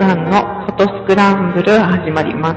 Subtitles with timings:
[0.00, 2.56] さんのフォトスクランブル始まります。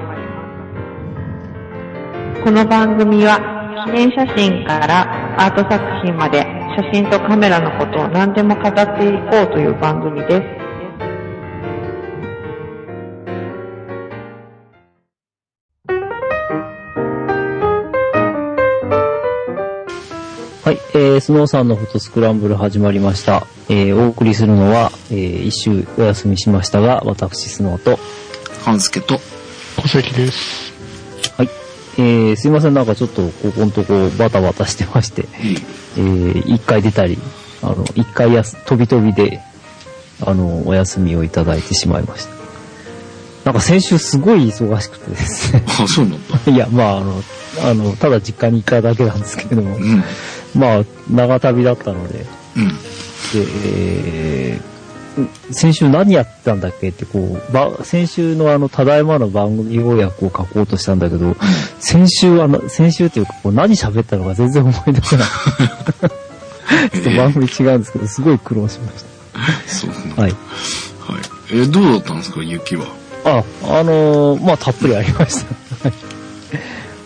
[2.42, 6.40] この番組は記念写真からアート作品まで
[6.78, 10.63] 写真とカメラのことを何でも語っていこうという番組です。
[21.24, 23.48] スノーさんのフォトスクランブル始まりました。
[23.70, 27.98] えー、お送りするのは、えー、一周お休みしましたが、私、スノーと、
[28.66, 29.18] 半助と、
[29.78, 30.74] 小関です。
[31.38, 31.50] はい、
[31.98, 35.30] えー、すいません、なんかちょっと、ここのとこバタバタしてまして、
[35.98, 37.18] えー、一回出たり、
[37.62, 39.40] あの、一回やす、飛び飛びで、
[40.26, 42.34] あの、お休みをいただいてしまいました。
[43.46, 45.64] なんか先週すごい忙しくてですね。
[45.68, 46.40] あ、そうなんだ。
[46.52, 47.24] いや、まあ、あの、
[47.64, 50.04] あの、ただ実家に行っただけなんですけれどもう、ん。
[50.56, 52.26] まあ、長旅だったので、
[52.58, 52.68] うん。
[52.70, 52.74] で、
[53.66, 54.74] えー
[55.52, 61.36] 先週何やってたんだっけって、こう、ば、先週のあの、ただいまの番組要約を書こうとしたんだけど、
[61.80, 65.28] 先週あの、先週っていうか、こう何喋ったのか全然思い出せない。
[66.94, 69.04] ちょっと番組違うんですけど、すごい苦労しまし
[69.68, 70.16] そうなんだ。
[70.16, 70.22] た。
[70.24, 70.32] はい。
[70.32, 70.40] はい。
[71.62, 72.86] え、どうだったんですか、雪は？
[73.24, 75.90] あ、あのーまあ、たっぷりありました。
[75.90, 75.98] はい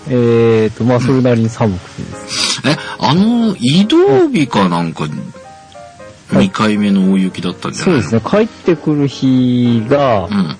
[0.09, 2.46] えーと、まあ、それなりに寒くてですね。
[2.71, 5.11] え、あの、移動日かなんか、はい
[6.29, 8.01] 2回目の大雪だったんじゃないの？
[8.03, 10.57] そうですね、帰ってくる日が、うん。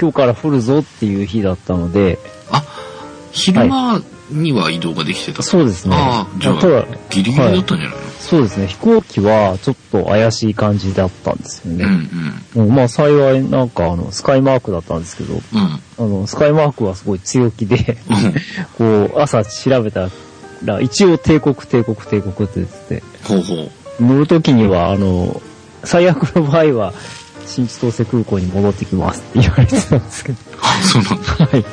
[0.00, 2.18] 今日から降るぞっていう日だったので、
[2.52, 2.62] あ、
[3.32, 5.42] 昼間には移動ができてた。
[5.42, 5.96] そうですね。
[5.98, 11.84] ああ、じゃあギリギリだったんじゃないの、そうですね、飛行機はちょっと怪しい感じだったんですようんね。
[12.56, 15.40] うんまあ幸いなんかあの、スカイマークだったんですけど、うん。
[15.40, 15.80] うん。
[15.98, 18.34] あの、スカイマークはすごい強気で、うん。
[19.08, 20.10] こう、朝調べたら、
[20.80, 23.54] 一応帝国、帝国、帝国って言ってて、ほうほ
[24.00, 24.02] う。
[24.02, 25.40] 乗るときには、あの、
[25.84, 26.92] 最悪の場合は、
[27.46, 31.46] 新千歳空港に戻ってきますって言われてたんですけど、あ、そうなんだ。
[31.46, 31.64] はい。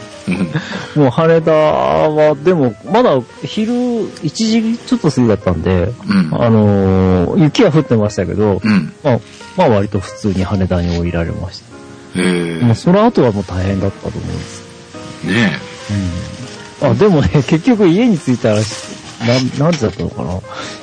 [0.96, 1.02] うん。
[1.04, 6.44] もう羽田は、でも、まだ昼1時ちょっと過ぎだったんで、うん。
[6.44, 8.94] あのー雪は降ってましたけど、うん。
[9.04, 9.20] まあ、
[9.58, 11.72] まあ割と普通に羽田に降りられました。
[12.16, 14.64] えもうその後はもう大変だったと思うんです。
[15.26, 15.60] ー、ね
[15.90, 16.51] うん。
[16.82, 18.64] あ、でもね、 結局家に着いたら、なん、
[19.58, 20.34] 何時だったのかな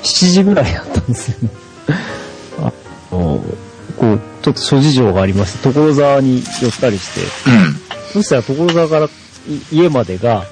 [0.03, 1.51] ?7 時ぐらいだったんですよね。
[2.61, 2.73] あ
[3.13, 3.45] の、
[3.97, 7.51] こう、ちょっと諸事情がありまして、所沢に寄ったりして、え。
[7.51, 7.81] うん。
[8.13, 9.11] そしたら所沢からい
[9.73, 10.45] 家までが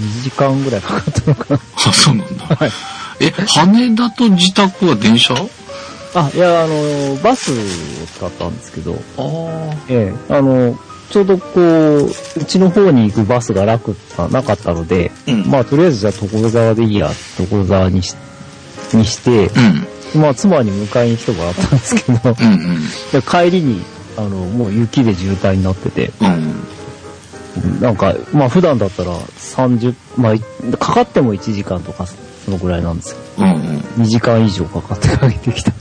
[0.00, 1.60] 2時間ぐらいかかったのかな。
[1.86, 2.44] あ、そうなんだ。
[2.56, 2.72] はい。
[3.20, 5.34] え、羽田と自宅は電車？
[6.14, 7.54] あ、いや、あの、バスを
[8.16, 9.74] 使ったんですけど、ああ。
[9.88, 10.78] ええ、あの、
[11.10, 15.46] ちょうどこう、うちの方に行くバスが楽ななかったので、うん。
[15.46, 18.14] まあとりあえずじゃあ所沢でいいや、所沢にし
[18.92, 19.50] にして、
[20.14, 20.20] うん。
[20.20, 23.82] まあ妻に迎えに来てもらったんですけど、うん帰りに、
[24.16, 27.80] あの、もう雪で渋滞になってて、うん。
[27.80, 30.40] なんか、まあ普段だったら30、まあい
[30.78, 33.74] かかっても1時間とかそのぐらいなんですけうんうん。
[33.76, 35.72] やっど、2時間以上かかって帰ってきた。
[35.72, 35.78] ぱ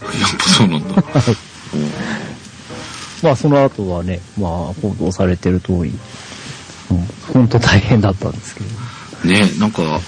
[0.58, 1.04] そうなんだ。
[3.24, 4.52] まあその後はね、まあ
[4.82, 5.94] 報道されてる通り、
[6.92, 8.68] うん、本当大変だったんですけど。
[9.26, 10.00] ねなんか、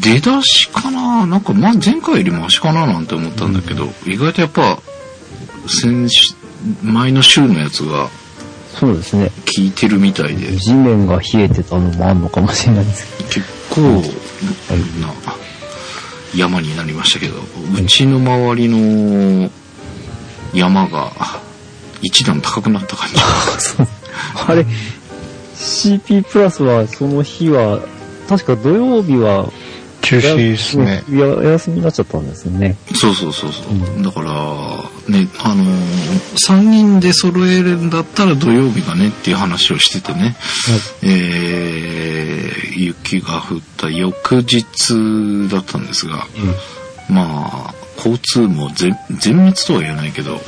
[0.00, 4.80] 出だしかななんか、ま、前回よりマシかななんて思ったんだけど、意外とやっぱ、
[5.68, 6.34] 先週、
[6.82, 8.10] 前の週のやつが
[8.82, 9.28] そうですね。
[9.28, 13.16] 効いてるみたいで、地面が冷えてたのもあんのかもしれないです。
[13.28, 13.80] け結構
[15.00, 15.12] な
[16.34, 19.50] 山になりましたけど、うちの周りの
[20.54, 21.12] 山が
[22.02, 23.16] 一段高くなった感じ。
[24.46, 24.66] あれ、
[25.56, 27.80] CP プラスはその日は、
[28.28, 29.50] 確か土曜日は、
[30.02, 31.04] 中止ですね。
[31.08, 32.76] いや、お休みになっちゃったんですよね。
[32.94, 33.72] そうそうそうそう。
[33.72, 34.32] うんだから、
[35.08, 35.70] ね、あのー、
[36.48, 40.36] 3人で揃えるんだったら土曜日がねっていう話をしててね、
[41.02, 46.26] えー、雪が降った翌日だったんですが、
[47.08, 50.42] まあ、交通も全全滅とは言えないけど、はい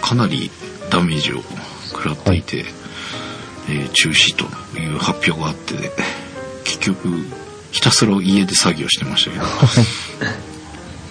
[0.00, 0.50] かなり
[0.90, 1.42] ダメージを
[1.92, 2.64] 食らっていて、
[3.68, 4.44] えー中止と
[4.78, 5.74] いう発表があって、
[6.64, 7.08] 結局、
[7.72, 9.44] ひたすら家で作業してましたけど、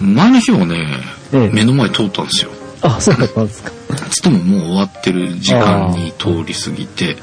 [0.06, 0.86] 前の日はね、
[1.32, 2.50] ええ目の前通ったんですよ。
[2.82, 3.70] あ、そうだったんですか。
[4.10, 7.16] つってももう終わってる時間に通り過ぎて、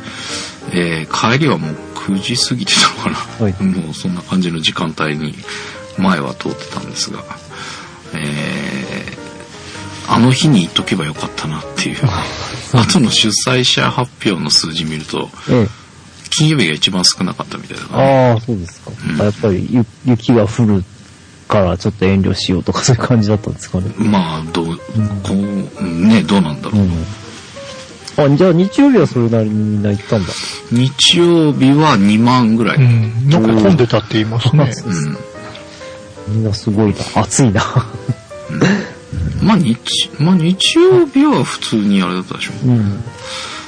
[0.72, 3.46] えー帰りはもう9時過ぎてたのかな。
[3.46, 5.36] はいもうそんな感じの時間帯に
[5.98, 7.24] 前は通ってたんですが、
[8.14, 9.27] えー
[10.08, 11.98] あの日に言っとけばよかったなっていう。
[12.74, 15.68] 後の主催者発表の数字見ると、ええ。
[16.30, 18.92] 金曜日が一番少なかったみたいだから、ああ、そうですか。
[19.10, 20.84] うんやっぱりゆ雪が降る
[21.48, 23.92] からちょっと遠慮しようとかそういう感じだったんですかね。
[23.98, 26.82] まあ、どう、こう、ね、どうなんだろう。
[26.82, 28.34] うん。
[28.34, 30.34] あ、じゃあ日曜日はそれなりにみんな行ったんだ。
[30.72, 32.78] 日曜日は2万ぐらい。
[32.78, 33.28] ううん。
[33.28, 33.30] ん。
[33.30, 34.72] なんか混んでたって言いますね。
[36.28, 37.22] みんなすごいな。
[37.22, 37.64] 暑いな。
[39.42, 39.78] まあ日、
[40.20, 42.54] まあ日曜日は普通にあれだったでしょ。
[42.66, 43.04] うん。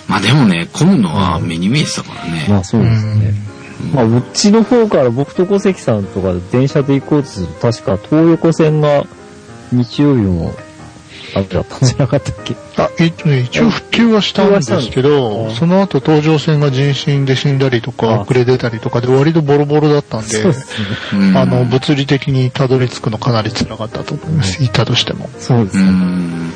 [0.07, 2.45] まあでもね、混むのは目に見えてたからね。
[2.49, 3.33] まあそうですね。
[3.93, 9.05] まあ、うちの方から僕と小関さんとか電車で行こうとすると、確か東横線が
[9.71, 10.53] 日曜日も、
[11.35, 12.55] あれだったんじゃなかったっけ？
[12.77, 20.43] あ、一応復旧はしたんですけど、その後東上線が人身で死んだりとか、あ遅れ出たりとかで割とボロボロだったんで、
[21.35, 24.61] あの、物理的にたどり着くのかなり辛かったと思います。
[24.61, 25.25] 行ったとしても。
[25.25, 25.83] うそうですね。
[25.83, 26.53] ん。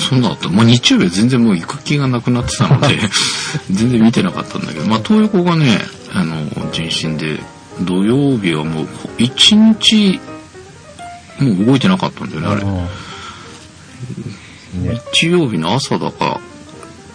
[0.00, 0.48] そんなあった。
[0.48, 2.98] まあ日曜日は全然もう行く気がなくなってたので、
[3.70, 5.78] 全然見てなかったんだけど、まあ東横がね、
[6.12, 6.36] あの、
[6.72, 7.40] 人身で、
[7.82, 10.20] 土曜日はもう一日、
[11.40, 12.62] もう動いてなかったんだよね、あれ。
[14.74, 16.40] ね日曜日の朝だか、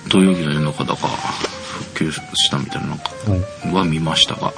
[0.09, 4.53] 土曜日の夜中だか、復旧したみたいななんかはいは見ましたが、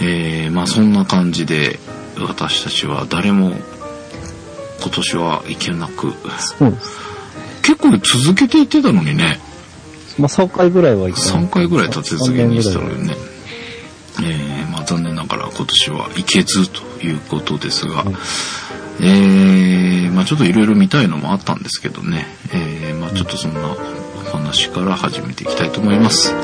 [0.00, 1.78] えー、まあそんな感じで、
[2.18, 3.52] 私たちは誰も
[4.80, 6.98] 今年は行けなく、そうです。
[7.62, 9.38] 結構続けて行ってたのにね、
[10.18, 11.38] まあ3回ぐらいは行った。
[11.38, 13.14] 3回ぐらい立て続けにしたのにね。
[14.22, 18.04] えー、まあ残念ながら今年は行けずということですが、
[19.02, 23.74] えー、まあちょっといろいろ見たいのもあったんですけどね、えー、まあちょっとそんなお
[24.36, 26.34] 話から始めていきたいと思います。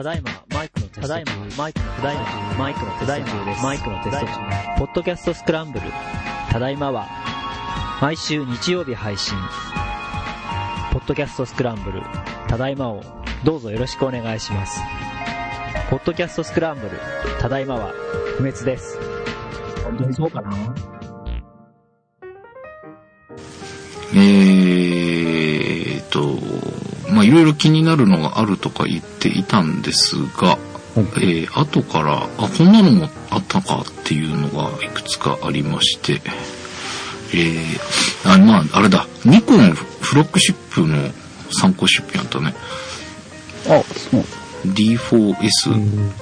[0.00, 0.30] ただいま、
[1.00, 2.24] ただいま、マイクの、ただいま、
[2.58, 3.62] マイクのテスト中です。
[3.62, 4.32] マイクのテスト中。
[4.78, 5.86] ポッドキャストスクランブル。
[6.50, 7.08] ただいまは、
[8.02, 9.34] 毎週日曜日配信。
[10.92, 12.02] ポッドキャストスクランブル。
[12.48, 13.02] ただいまを、
[13.44, 14.78] どうぞよろしくお願いします。
[15.88, 17.00] ポッドキャストスクランブル。
[17.40, 17.92] ただいまは、
[18.36, 18.98] 不滅です。
[19.82, 20.50] 本当にそうかな？
[24.12, 26.38] えーと、
[27.12, 30.58] まあいろいろ気になるのがあるとか言っていたんですが、
[31.16, 36.20] えー、後から、あ、こんなのもあったかっていうのがいくつかありまして、
[37.32, 41.10] えー、あ、まあ、あれだ、ニコンフロッグシップの
[41.60, 42.54] 参考出品あったね。
[43.68, 44.24] あ、そう。
[44.66, 45.70] D4S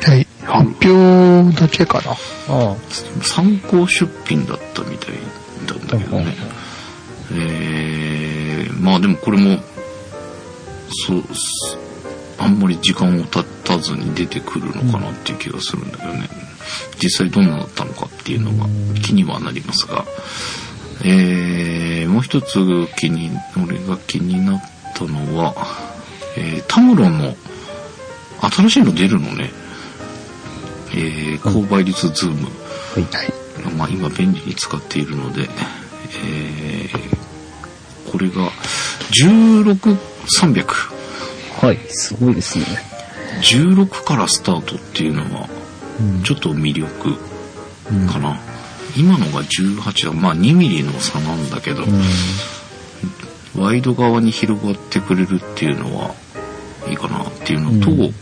[0.02, 0.26] はい。
[0.44, 2.12] 発表だけかな？
[2.48, 2.76] あ
[3.22, 5.14] 参考出品だったみたい
[5.66, 6.34] なんだけどね。
[7.32, 9.58] えー、まあでもこれも、
[11.06, 11.76] そう、す
[12.38, 16.28] あんまり時間を経たずに出てくるのかなっていう気がするんだけどね。
[17.02, 18.68] 実際どんなだったのかっていうのが
[19.02, 20.04] 気にはなりますが。
[21.04, 24.62] えー、もう一つ気に、俺が気になっ
[24.94, 25.54] たのは、
[26.36, 27.36] えー、タムロンの
[28.40, 29.50] 新しいの出るのね。
[30.94, 32.44] えー、高倍率ズーム。
[32.44, 33.74] はい。
[33.76, 35.48] まあ、今便利に使っているので、
[36.24, 37.18] えー
[38.10, 38.50] これが
[39.12, 40.97] 16300。
[41.60, 41.78] はい。
[41.88, 42.64] すごいですね。
[43.42, 45.48] 16からスタートっていうのは
[46.00, 47.16] うんちょっと魅力
[48.10, 48.38] かな。
[48.96, 50.12] 今のが18だ。
[50.12, 51.84] まあ2ミリの差なんだけど、
[53.56, 56.14] ワイド側に広がってくれるっていうのは
[56.88, 58.14] いいかなっていうのと、うん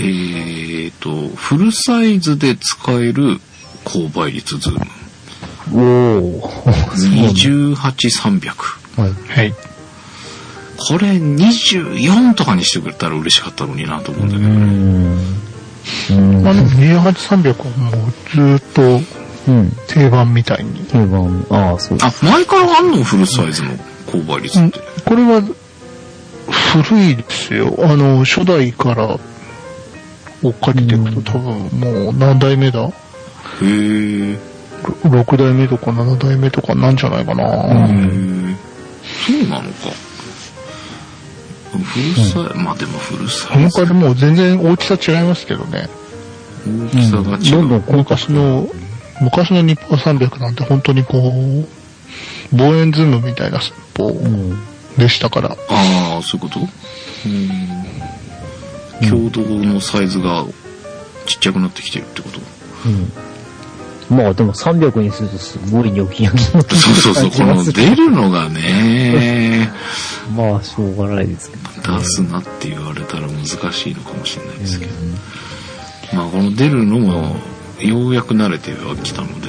[0.00, 3.40] えーと、フルサイズで使える
[3.84, 4.86] 高倍率ズーム。
[5.72, 6.48] おー。
[6.96, 8.52] そうなんだ28300。
[9.00, 9.14] はい。
[9.28, 9.54] はい。
[10.78, 14.54] これ24とかにしてくれたら嬉しかったのになと思うんだけうどね。
[14.54, 15.18] ん。
[16.10, 18.82] うんまあでも28300はもうずっと
[19.48, 19.72] うん。
[19.88, 20.84] 定番みたいに。
[20.86, 21.46] 定番。
[21.50, 21.98] ああ、そう。
[22.00, 23.02] あ、前からあんの？
[23.02, 23.70] フルサイズの
[24.06, 24.78] 高倍率って。
[25.04, 25.42] これは
[26.84, 27.74] 古いですよ。
[27.80, 29.18] あの、初代から
[30.42, 32.80] 追っかけていくと多分もう何代目だ？
[32.82, 34.38] へー。
[35.04, 37.44] ?6 代目とか7代目とかなんじゃないかな。
[37.44, 38.54] へー
[39.26, 40.07] そうなのか。
[41.68, 43.78] フルサイズ、まあでもフルサイズ。
[43.78, 45.88] 他でもう全然大きさ違いますけどね。
[46.66, 47.50] 大きさが違う。
[47.50, 48.68] どんどん高価昔の、
[49.20, 54.58] 昔の日本300なんて本当にこう、望遠ズームみたいなスポうん。
[54.96, 55.50] でしたから。
[55.50, 56.60] ああ、そういうこと？
[57.26, 59.08] うん。
[59.08, 60.44] 共同のサイズが
[61.26, 62.40] ちっちゃくなってきてるってこと？
[62.86, 63.12] うん。
[64.10, 69.70] まあでも300にするとすごいニョキニョキのそうそうそう、この出るのがね、
[70.34, 71.98] まあしょうがないですけど。
[71.98, 74.92] 出すなって言われたら難しいのかもしれないですけど。
[76.14, 77.36] まあこの出るのも
[77.80, 79.48] ようやく慣れてはきたので、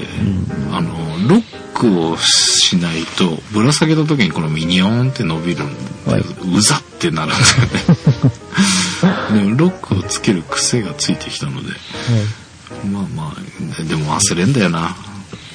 [0.71, 0.91] あの、
[1.27, 5.73] ロックをしないと、ぶら下げた時にこのミニオンって伸びるん
[6.05, 9.39] で、はいうざってなるんですよね。
[9.45, 11.69] でもロックをつける癖がついてきたので、
[12.85, 14.95] まあまあ、でも忘れんだよな。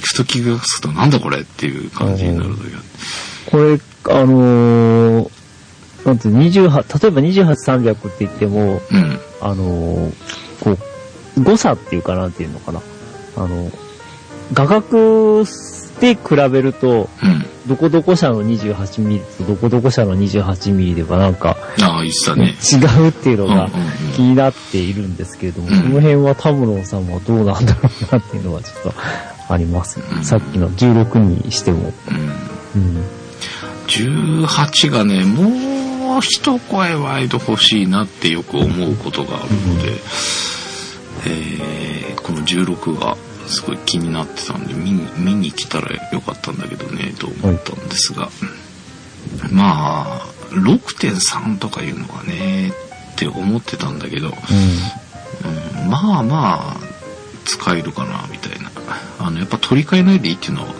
[0.02, 2.78] ふと気がつくとなんだこれっていう感じになる時が。
[3.50, 3.80] これ、
[4.14, 5.30] あのー、
[6.04, 9.20] なんていうの28、例えば28300って言っても、うん。
[9.40, 10.14] あのー
[10.60, 12.80] こう、誤差っていうかなんていうのかな。
[13.36, 13.70] あの、
[14.52, 15.44] 画角
[16.00, 17.44] で比べると、うん。
[17.66, 22.02] どこどこ社の 28mm とどこどこ社の 28mm ではなんかああ、
[22.36, 22.54] ね。
[22.72, 28.94] 違うっていうのがうんうんうん気になっているんですけれども、うんこの辺は田室さんはどうなんだろうなっていうのはちょっと
[29.48, 31.92] あります、うんさっきの16にしても。
[32.76, 32.82] うん。
[32.82, 33.04] うん。
[33.86, 39.92] 18がね、もう一声ワイド欲しいなってよく思うことがあるので、
[41.26, 48.30] えーこの16がすごい気になってたんで見に見に来たらよかったんだけどねと思ったんですが、
[49.50, 56.76] まあ6.3とかいうのがねって思ってたんだけど、うん、まあまあ
[57.44, 58.70] 使えるかなみたいな
[59.18, 60.74] あのやっぱ取り替えないでいいっていうのは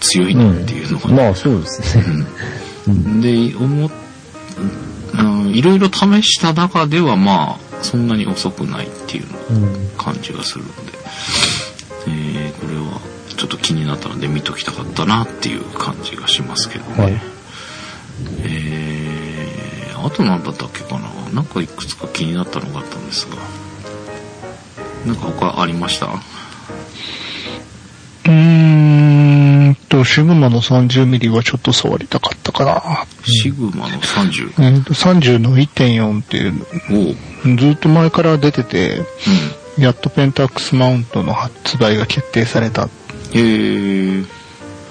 [0.00, 1.16] 強いなっていうのがうん。
[1.16, 2.04] まあそうですね。
[2.88, 3.20] うん。
[3.20, 3.90] で、思っ、
[5.18, 9.90] うん、いろいろ試した中ではまあ、そんなに遅くないっていううん。
[9.96, 10.92] 感じがするので、
[12.06, 13.00] えーこれは
[13.36, 17.02] ちょっと気になったので見ときたかったなっていう感じがしますけどね。
[17.04, 17.20] はい
[18.42, 21.08] えー、あと何だったっけかな？
[21.32, 23.36] なんかいくつか気になったのがあったんですが、
[25.06, 26.06] なんか他ありました？
[26.06, 33.06] うーんと、シグマの 30mm はちょっと触りたかったかな。
[33.24, 34.50] シグマの30。
[34.62, 36.54] えーと30の1.4っていう。
[37.56, 39.06] ずっと前から出てて、う
[39.78, 42.90] やっとペンタックスマウントの発売が決定されたっん。
[43.32, 44.26] えー、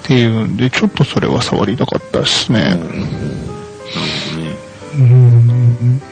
[0.04, 2.60] ていうんで、ちょっとそれは触りたかったですね。
[2.60, 3.02] なるほどね。
[4.94, 6.02] うーん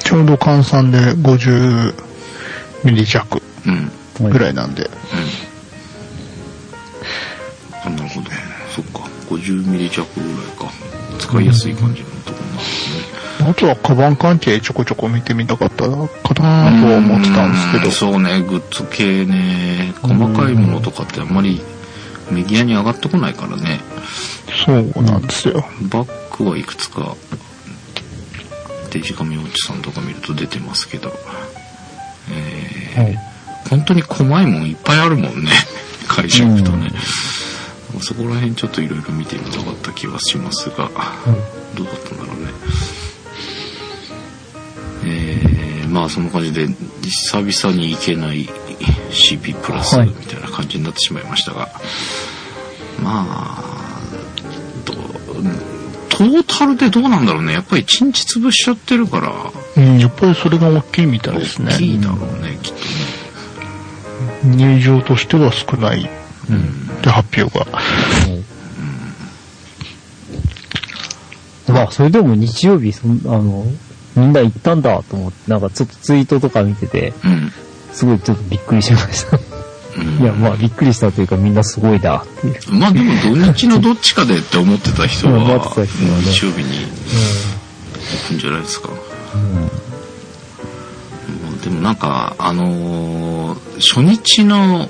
[0.00, 1.94] ちょうど換算で50
[2.84, 4.30] ミリ弱うん。
[4.30, 4.90] ぐらいなんで、
[7.84, 8.30] あなるほど。
[8.74, 9.08] そっか。
[9.30, 10.70] 50ミリ弱ぐらいか。
[11.18, 12.62] 使いやすい感じのところな。
[13.48, 19.94] あとはカバン関係ちょこちょこ見てみたかったかなとは思ってたんですけどうそうね、グッズ系ね。
[20.02, 21.60] 細かいものとかってあんまり
[22.30, 23.80] メディアに上がってこないからね。
[24.64, 25.64] そうなんですよ。
[25.82, 27.16] バッグはいくつか、
[28.90, 31.12] デジカメウォッチさんとか見ると出てますけど。
[32.30, 33.18] えーはい。
[33.70, 35.50] 本当に細いもんいっぱいあるもんね。
[36.08, 36.90] 会社行くとね。
[38.00, 40.90] そこら辺ちょっといろいろ見てみたかった気はしますが、
[41.74, 42.52] どうだったんだろうね。
[45.92, 48.46] まあそんな感じで、久々に行けない
[49.10, 51.68] CP プラスはいみたいな感じになってしまいましたが、
[53.00, 54.02] まあ、
[54.86, 54.96] どう
[56.08, 57.52] トータルでどうなんだろうね。
[57.52, 59.32] やっぱり1日潰しちゃってるから、
[59.76, 61.72] うん、やっぱりそれが大きいみたいですね。
[61.72, 62.78] 大きいだろうね、きっと
[64.48, 64.56] ね。
[64.56, 66.08] 入場としては少ない
[66.48, 67.02] うん。
[67.02, 67.66] で発表が。
[71.68, 73.66] まあ、それでも日曜日、そんあの、
[74.16, 77.52] みんな行ったんだと思って、なんかちょっとツイートとか見てて、うん。
[77.92, 79.36] すごいちょっとびっくりしました。
[79.36, 79.52] うん
[80.22, 82.74] いや、まあ、びっくりしたというか、みんなすごいだっていう。
[82.74, 88.88] まあでも土日のどっちかでって思ってた人は、うん思ってた人はね日曜日に行くんじゃないですか。
[89.34, 89.42] うん。
[91.52, 94.88] うんでもなんか、あのー初日の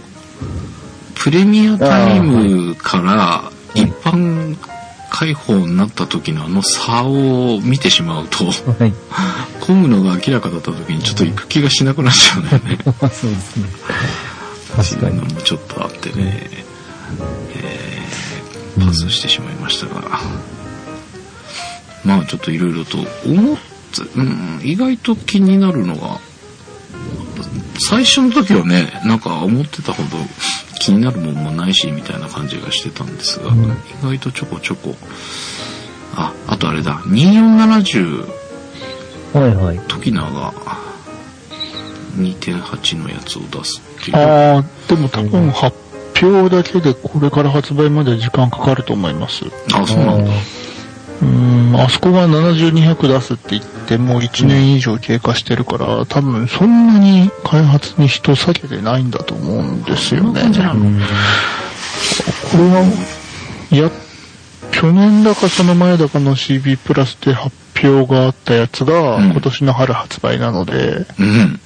[1.14, 4.56] プレミアタイムから一般
[5.12, 8.92] 開放になった時のあの差を見てしまうと、はい。
[9.60, 12.78] 混むのが明らかだった時にちょっと行く気がしなくなっちゃうんだよね。
[12.84, 13.68] まあ、そうですね。
[14.74, 15.34] 確かにっていうの。
[15.34, 16.48] もちょっとあってね、
[17.56, 17.92] えー
[18.80, 20.20] パスしてしまいましたが、
[22.04, 26.18] まあちょっといろいろと思って、うん、意外と気になるのが、
[27.78, 30.08] 最初の時はね、なんか思ってたほど
[30.82, 33.68] 気になるもんもないし、みたいな感じがしてたんですが、うん意
[34.02, 34.96] 外とちょこちょこ、
[36.16, 38.26] あ、あとあれだ、2470
[39.32, 39.78] はいはい。
[39.86, 40.52] トキナが
[42.16, 44.16] 2.8のやつを出すっていう。
[44.16, 45.76] ああ、でも多分発
[46.20, 49.44] 表だけでこれから発売まで時間かかると思います。
[49.72, 50.24] あ、そうなんだ。
[50.24, 60.42] うーん、あそこが7200出すって言ってもう1年以上経過してるから、多分そんなに開発に人避けてないんだと思うんですよね。
[62.50, 62.84] これは、
[63.70, 63.90] いや、
[64.72, 71.60] 去年だかその前だかの CB プラスで発表があったやつが、うん今年の春発売なので、うん。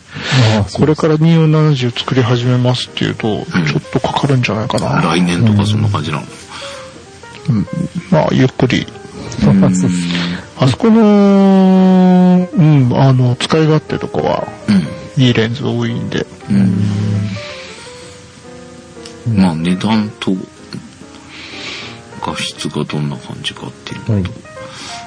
[0.75, 5.01] これから2470作り始めますっていうと、ちょっとかかるんじゃないかな。
[5.03, 6.27] 来年とかそんな感じなの。
[8.11, 8.87] まあ、ゆっくり。
[9.43, 9.65] うん
[10.59, 14.49] あそこの、うん、あの、使い勝手とかは、
[15.17, 16.27] ういいレンズ多いんで。
[16.51, 16.57] ん。
[19.29, 19.37] うん。
[19.37, 20.33] まあ値段と
[22.23, 24.25] 画質がどんな感じかっていうのと、はい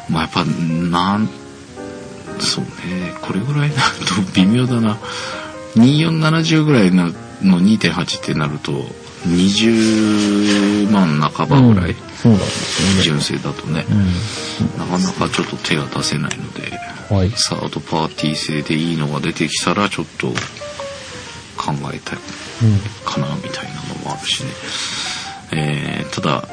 [0.10, 1.30] まあやっぱなん、
[2.40, 4.98] そうね、これぐらいになると微妙だな。
[5.76, 7.06] 2470ぐらいな
[7.44, 8.72] の2.8ってなると、
[9.28, 13.02] 20万半ばぐらい、そうなんですよね。
[13.02, 16.70] 純正だとね、うなかなかちょっと手が出せないので、
[17.14, 17.16] ん。
[17.16, 17.32] はい。
[17.32, 20.28] サードパーティー製でいいのが出てきたらちょっと
[21.58, 22.20] 考えたい
[22.64, 22.80] うん。
[23.06, 24.50] かなみたいなのもあるしね。
[25.52, 26.48] えー、ただ、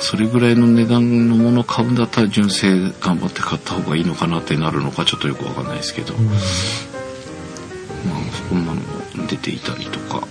[0.00, 6.34] それぐらいの値段のものを買うんだったら純正頑張って買った方がいいのかなってなるのかちょっとよくわかんないですけど、まあ
[8.48, 10.22] こんなのも出ていたりとか、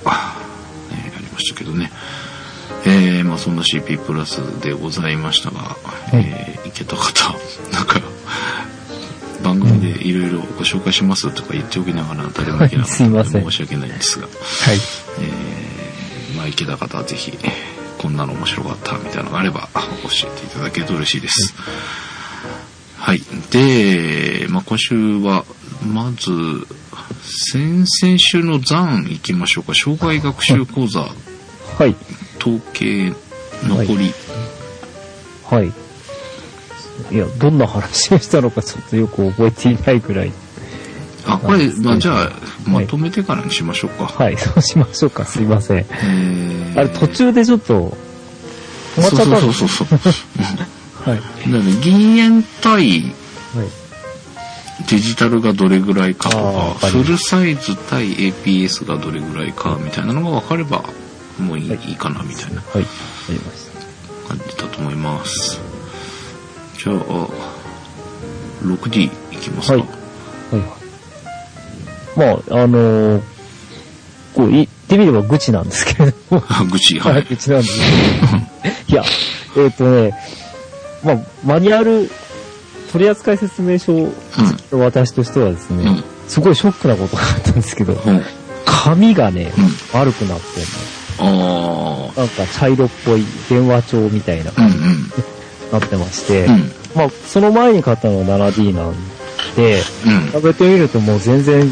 [0.91, 1.91] えーありましたけどね。
[2.86, 5.75] えー、まあそんな CP プラスでございましたが、
[6.13, 7.36] えー、いけた方、
[7.72, 8.01] なんか、
[9.43, 14.77] 番組でいろいろご紹介しますとか言っておきながら誰もいけなかったので申し訳ないんですが、はい。
[15.19, 17.38] えー、まあ、池田方はぜひ、
[17.98, 21.53] こんなの面白かったみたいなのがあれば、教えていただけると嬉しいです。
[22.98, 23.22] はい。
[23.51, 25.46] で、まあ、今週は、
[25.86, 26.31] まず、
[27.51, 29.74] 先々週の残行きましょうか。
[29.74, 31.01] 障害学習講座、
[31.77, 31.96] はい。
[32.48, 33.13] 統計
[33.63, 34.13] 残り。
[35.44, 35.74] はい。
[37.13, 40.32] いや、どんな話をしたのかちょっとよく覚えていないぐらい。
[41.25, 42.32] あ、これ、まあ、じゃあ、
[42.68, 44.06] まとめてからにしましょうか。
[44.06, 45.25] はい、そうしましょうか。
[45.25, 45.77] すいません。
[45.80, 47.98] えーあれ、途中でちょっと、
[48.96, 50.00] 止まっちゃったんそうそうそうそう。
[51.10, 51.18] はい。
[51.18, 53.01] だからね、銀塩対
[53.56, 53.88] はい。
[54.89, 60.84] デジタルがどれぐらいかとかフルサイズ対 APS がどれぐらいかみたいなのが分かれば
[61.39, 62.82] もういい,、はいいいかなみたいなはい。
[62.82, 62.88] わか
[63.29, 64.27] りました。
[64.27, 65.60] 感じだと思います
[66.77, 67.28] じゃあ
[68.63, 69.88] 6D いきますか、はいは
[70.54, 72.39] いはい。
[72.50, 73.38] まあ、あのー
[74.36, 76.43] こう言ってみれば愚痴なんですけれども。
[76.71, 77.73] 愚痴は、はいい 愚痴なんです
[78.91, 78.93] けど。
[78.93, 79.04] いや、
[79.58, 80.13] えっ、とね、
[81.04, 82.12] まあ、マニュアル、
[82.91, 84.13] 取扱説明書の
[84.80, 88.21] 私としてはですね、うんすごいショックなことがあったんですけど、うん
[88.65, 90.96] 紙がね、うん悪くなってんあの。
[91.23, 94.84] なんか茶色っぽい電話帳みたいな感じに
[95.71, 96.53] なってまして、うん。
[96.53, 98.95] うんまあ、その前に買ったのは 7D なん
[99.56, 100.32] で、うん。
[100.32, 101.69] 食べてみるともう全然、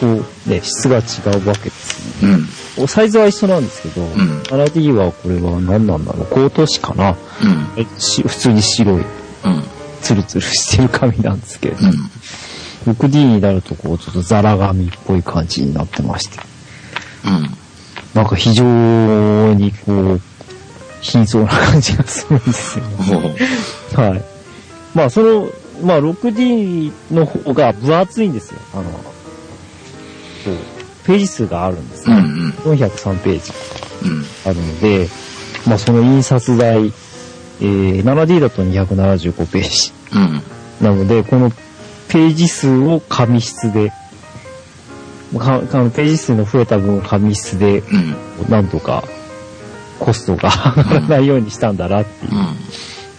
[0.00, 2.38] こう、ね、質が違うわけですね。
[2.78, 2.88] うん。
[2.88, 4.42] サイズは一緒なんですけど、ん。
[4.42, 7.16] 7D はこれは何なんだろうコート紙かな
[7.76, 7.84] うん。
[7.84, 9.04] 普通に白い、うん。
[10.00, 12.92] ツルツルしてる紙なんですけれど、うん。
[12.92, 16.40] 6D になるとこう、ちょっとザラ紙っぽい感じになってまして、
[17.24, 17.61] うん
[18.14, 18.64] なんか非常
[19.54, 20.20] にこう、
[21.00, 23.36] 貧相な感じがするんですよね。
[23.94, 24.24] はい。
[24.94, 25.48] まあ、その、
[25.82, 28.58] まあ、6D の方が分厚いんですよ。
[28.74, 28.90] あの、こ
[30.46, 32.16] う、ページ数があるんですね。
[32.16, 33.52] うんうん403ページ
[34.04, 35.08] うんあるので、
[35.66, 36.92] まあ、その印刷代、
[37.60, 39.92] えー、7D だと275ページ。
[40.12, 40.42] うん
[40.80, 41.50] なので、この
[42.08, 43.92] ページ数を紙質で、
[45.38, 48.16] かかページ数の増えた分を紙質で、うん
[48.48, 49.04] なんとか
[49.98, 52.56] コストが上がらないようにしたんだなっていううん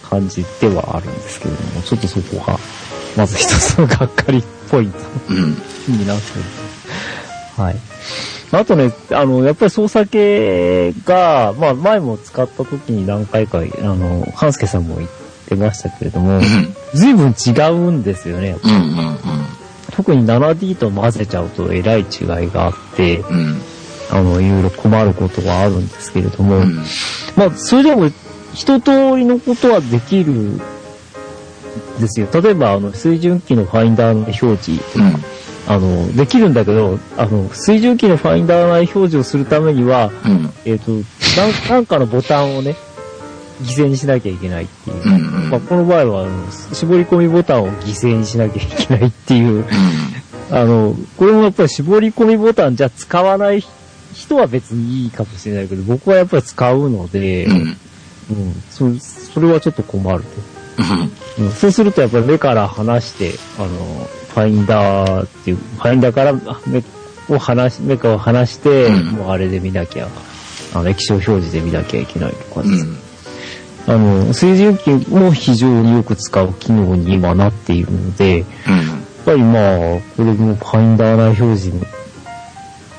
[0.02, 2.58] 感じではあるんですけれども、ちょっとそこが、
[3.16, 4.98] まず一つのがっかりポイント
[5.30, 6.44] うんになってる。
[7.56, 7.76] はい。
[8.52, 15.10] あとね、あの、やっぱり操作系が、まあ前も使った時に何回か、あの、半助さんも言っ
[15.48, 16.42] てましたけれども、うん
[16.94, 18.56] 随分違うんですよね。
[18.62, 19.18] うんうん
[19.96, 22.06] 特に 7D と混ぜちゃうとえらい違い
[22.50, 23.60] があって、うん
[24.10, 26.76] あの、いろいろ困ることがあるんですけれども、うん。
[27.36, 28.10] まあ、それでも、
[28.52, 30.58] 一通りのことはできるん
[31.98, 32.28] ですよ。
[32.32, 35.24] 例えば、あの、水準器のファインダーの表示、うん。
[35.66, 40.52] あの、できるんだけど、あの、水準器のファインダー内表示をするためには、うん。
[40.64, 41.04] えっ、と、なん、
[41.68, 42.76] なんかのボタンをね、
[43.62, 45.02] 犠牲にしなきゃいけないっていう。
[45.04, 45.50] うんうん。
[45.50, 46.28] まあ、この場合は、
[46.72, 49.64] 絞り込みボタンを犠牲にしなきゃいけないっていう、
[50.50, 53.64] あの、これもやっぱり絞り込みボタンじゃ使わない
[54.12, 57.76] 人は別にいいかもしれないけど、僕はやっぱり使うので、うん。
[58.30, 60.28] うん、そそれはちょっと困ると。
[61.38, 61.46] うん。
[61.46, 66.82] うん、そうするとやっぱり目から離して、あの、ファインダーっていう、ファインダーからあ目
[67.28, 69.06] を離し、目から離して、うん。
[69.12, 70.08] もうあれで見なきゃ、
[70.74, 73.03] あの、液晶表示で見なきゃいけないとかです、うん
[73.86, 78.44] あの、水準器も非常によく使う機能に今なっているので、
[79.24, 81.84] ぱりまあ、これもファインダー内表示の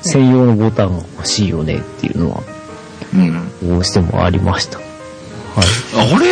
[0.02, 2.42] 専用のボタンが欲しいよねっていうのは、
[3.14, 3.68] うん。
[3.68, 4.78] どうしてもありました。
[4.78, 4.86] はい。
[6.16, 6.26] あれ、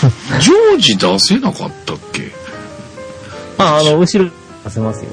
[0.40, 2.32] 常時出せなかったっけ？
[3.58, 4.30] まあ、あの、後ろ
[4.64, 5.10] 出せますよ。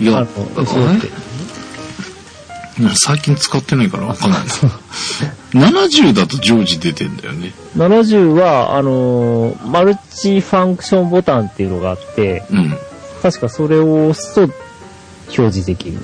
[0.00, 0.26] いや、ああの、
[0.64, 1.06] 後ろって。
[1.06, 2.90] れ？
[2.94, 4.46] 最近使ってないからわかんないな。
[5.52, 7.52] 70だと常時出てんだよね。
[7.76, 12.76] 70は、あのーマルチファンクションボタンっていうのがあって、うん。
[13.22, 14.54] 確かそれを押すと表
[15.52, 15.98] 示できる。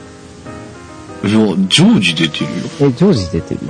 [1.24, 2.90] いや、常時出てるよ。
[2.90, 3.60] え、常時出てる？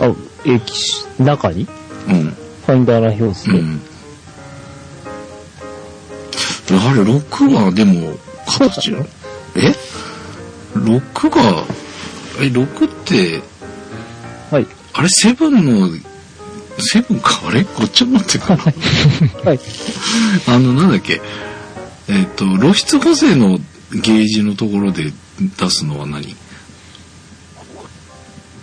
[0.00, 0.12] あ、
[0.44, 1.66] え、機種中に？
[2.08, 2.14] うん。
[2.14, 2.24] うん。
[2.30, 3.58] ファインダーな表示で。
[3.58, 3.80] うん。
[6.70, 9.06] あれ、6はでも、形そうだ
[9.56, 9.74] え
[10.78, 11.64] ?6 が、
[12.40, 13.42] え、6って、
[14.54, 14.66] はい。
[14.92, 15.88] あれ、セブンの、
[16.78, 17.40] セブンか？
[17.48, 17.64] あれ？
[17.64, 18.70] ごっちゃになってるかなは
[19.54, 19.60] い。
[20.46, 21.20] あの、なんだっけ？
[22.08, 23.58] えっ、と、露出補正の
[23.90, 25.12] ゲージのところで
[25.58, 26.36] 出すのは何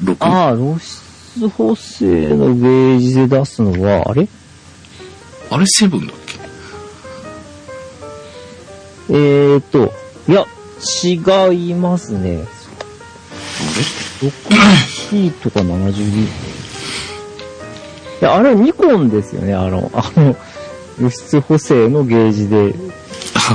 [0.02, 0.16] ?6?
[0.20, 2.06] ああ、露出補正
[2.38, 4.30] のゲージで出すのは、あれ？
[5.50, 6.40] あれ、セブンだっけ？
[9.10, 9.92] えーと、
[10.30, 10.46] いや、
[11.04, 12.46] 違いますね。
[14.50, 16.24] あ 6D とか 72D。
[16.24, 16.28] い
[18.21, 20.36] や、あれはニコンですよね、あの、あの、
[20.97, 22.74] 露出補正のゲージで。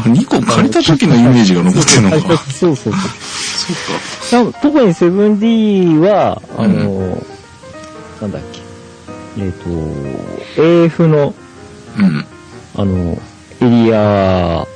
[0.06, 2.36] ニコン借りた時のイメージが残ってるのか。
[2.38, 3.02] そうそうそう。
[4.28, 7.24] そうか特に 7D は、あの、
[8.20, 8.60] なんだっけ。
[9.38, 11.36] えっ、と、AF の、か。
[11.98, 12.24] うん。
[12.74, 13.18] あの、
[13.62, 14.66] エリア、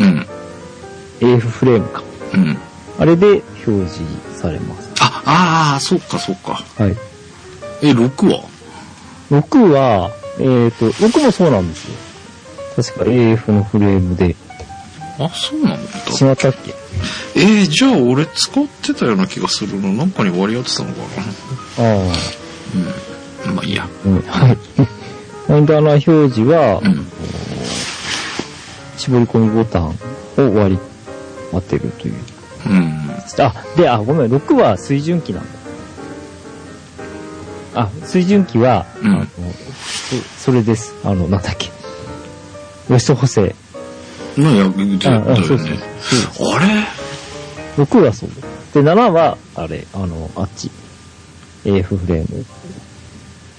[0.00, 0.26] うん。
[1.20, 2.02] AF フレームか。
[2.34, 2.58] うん。
[2.98, 4.02] あれで表示
[4.34, 4.87] されます。
[5.28, 6.54] あ、ああ、そっかそっか。
[6.76, 6.96] はい。
[7.82, 8.44] え、6は
[9.30, 10.10] ？6は、
[10.40, 11.94] えっ、と、6もそうなんですよ。
[12.76, 14.34] 確か AF のフレームで。
[15.18, 15.90] あ、そうなんだ。
[16.28, 16.74] 違ったっけ？
[17.34, 19.92] えー、じゃあ俺使ってたような気がするの。
[19.92, 21.00] なんかに割り当てたのか
[21.78, 21.90] な。
[21.90, 22.12] あ
[23.46, 23.54] うん。
[23.54, 23.84] まあいいや。
[23.84, 24.54] あ、うん、はい。
[25.46, 27.06] ファインダーな表示は、うん。
[28.96, 29.88] 絞り込みボタン
[30.36, 30.78] を割り
[31.52, 32.14] 当てるという。
[32.66, 33.07] うん。
[33.38, 35.48] あ、で、あ、ごめん、6は水準器なんだ。
[37.74, 40.94] あ、水準器は、うんあのそ、それです。
[41.04, 41.70] あの、なんだっけ。
[42.88, 43.54] ウスト補正。
[44.36, 45.82] まあや、だああそうそうだよね。
[46.56, 46.58] あ
[47.78, 48.30] れ？6はそう。
[48.72, 50.70] で、7は、あれ、あの、あっち。
[51.64, 52.44] AF フレーム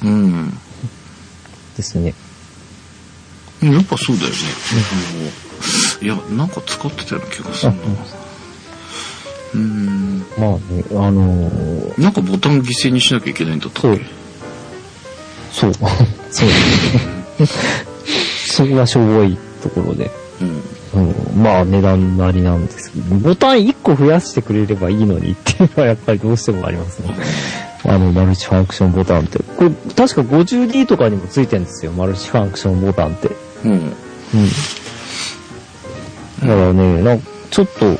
[0.04, 0.58] うん。
[1.76, 2.14] ですね。
[3.62, 4.36] やっぱそうだよね。
[6.02, 7.78] あのいや、なんか使ってたような気がするな。
[9.54, 10.20] うん。
[10.38, 10.60] まあね、
[10.92, 14.06] あのーなんかボタン犠牲にしなきゃいけないんだったっけ？
[15.52, 15.74] そう。
[15.74, 15.90] そう。
[16.32, 16.50] そう
[17.40, 17.80] ですね。
[18.48, 20.12] そこがしょぼいところで。
[20.42, 20.62] うん。
[20.92, 27.16] うん、まあ値段なりなんですけど、ボタン1個増やしてくれればいいのにっていうのはやっぱりどうしてもありますね。
[27.86, 29.40] あの、マルチファンクションボタンって。
[29.58, 33.30] これ、確か 50D とかにもついてるんですよ、マルチファンクションボタンって。
[33.64, 33.72] うん。
[33.72, 33.92] うん。
[36.42, 37.98] だからね、なんかちょっと、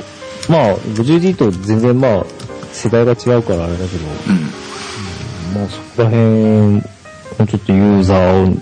[0.50, 2.26] まあ、50D と全然まあ、
[2.72, 5.60] 世代が違うからあれだけど、うん。
[5.60, 8.56] まあそこら辺、ちょっとユーザーを、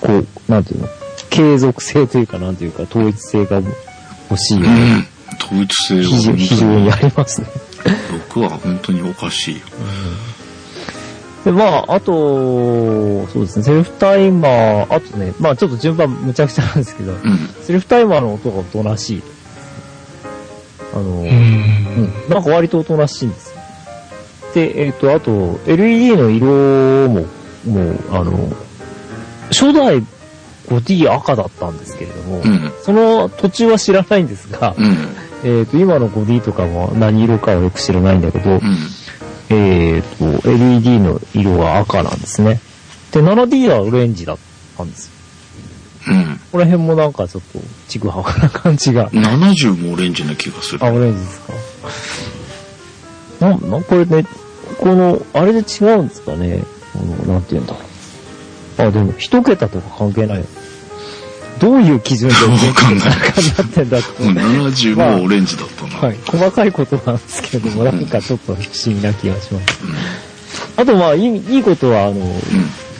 [0.00, 0.88] こう、なんていうの、
[1.30, 3.62] 継続性というか、なんていうか、統一性が
[4.30, 4.94] 欲しいようね。
[4.96, 5.06] ん。
[5.42, 7.46] 統一性非常は非常にありますね。
[8.28, 9.60] 僕は本当におかしいよ。
[11.44, 17.38] で、まあ、あと、そうですね、セルフタイマー、あとね、まあちょっと順番むちゃくちゃなんですけど、うん。
[17.62, 19.22] セルフタイマーの音がおとなしい。
[20.92, 21.06] あの、う。
[21.22, 23.60] うんん、なんか割とおとなしいんですよ。
[24.54, 26.46] で、えっ、と、あと、LED の色
[27.08, 27.26] も、
[27.66, 28.48] もう、あの、
[29.50, 30.02] 初代
[30.68, 32.72] 5D 赤だったんですけれども、うん。
[32.82, 34.96] その途中は知らないんですが、うん。
[35.44, 38.60] えっ、と、今の 5D とかも何色かはよく知らないんだけど、うん。
[39.50, 42.60] えっ、と、LED の色は赤なんですね。
[43.12, 44.38] で、7D はオレンジだっ
[44.76, 45.19] たんですよ。
[46.08, 46.24] うん。
[46.36, 49.10] ここら辺もなんかちょっと、ちぐはぐな感じが。
[49.10, 50.84] 70もオレンジな気がする。
[50.84, 51.40] あ、オレンジです
[53.38, 53.46] か？
[53.48, 54.24] なん、なん、これね、
[54.78, 56.62] この、あれで違うんですかね？
[56.92, 57.82] この、なんて言うんだろう。
[58.88, 60.44] あ、でも、一桁とか関係ない。
[61.58, 62.40] どういう基準でわ
[62.72, 63.12] かんないな
[63.64, 64.22] ってんだって。
[64.22, 65.96] うん、70もオレンジだったな。
[65.98, 66.16] はい。
[66.26, 69.80] 細かいことなんですけれども、なんかちょっと不思議な気がします。
[70.78, 72.34] あと、まあ、いい、いいことは、あの、うん。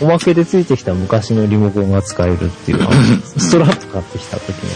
[0.01, 2.93] おまけでついてきた昔のリモコンが使えるっていうのは、
[3.37, 4.75] ストラップ買ってきた時のね、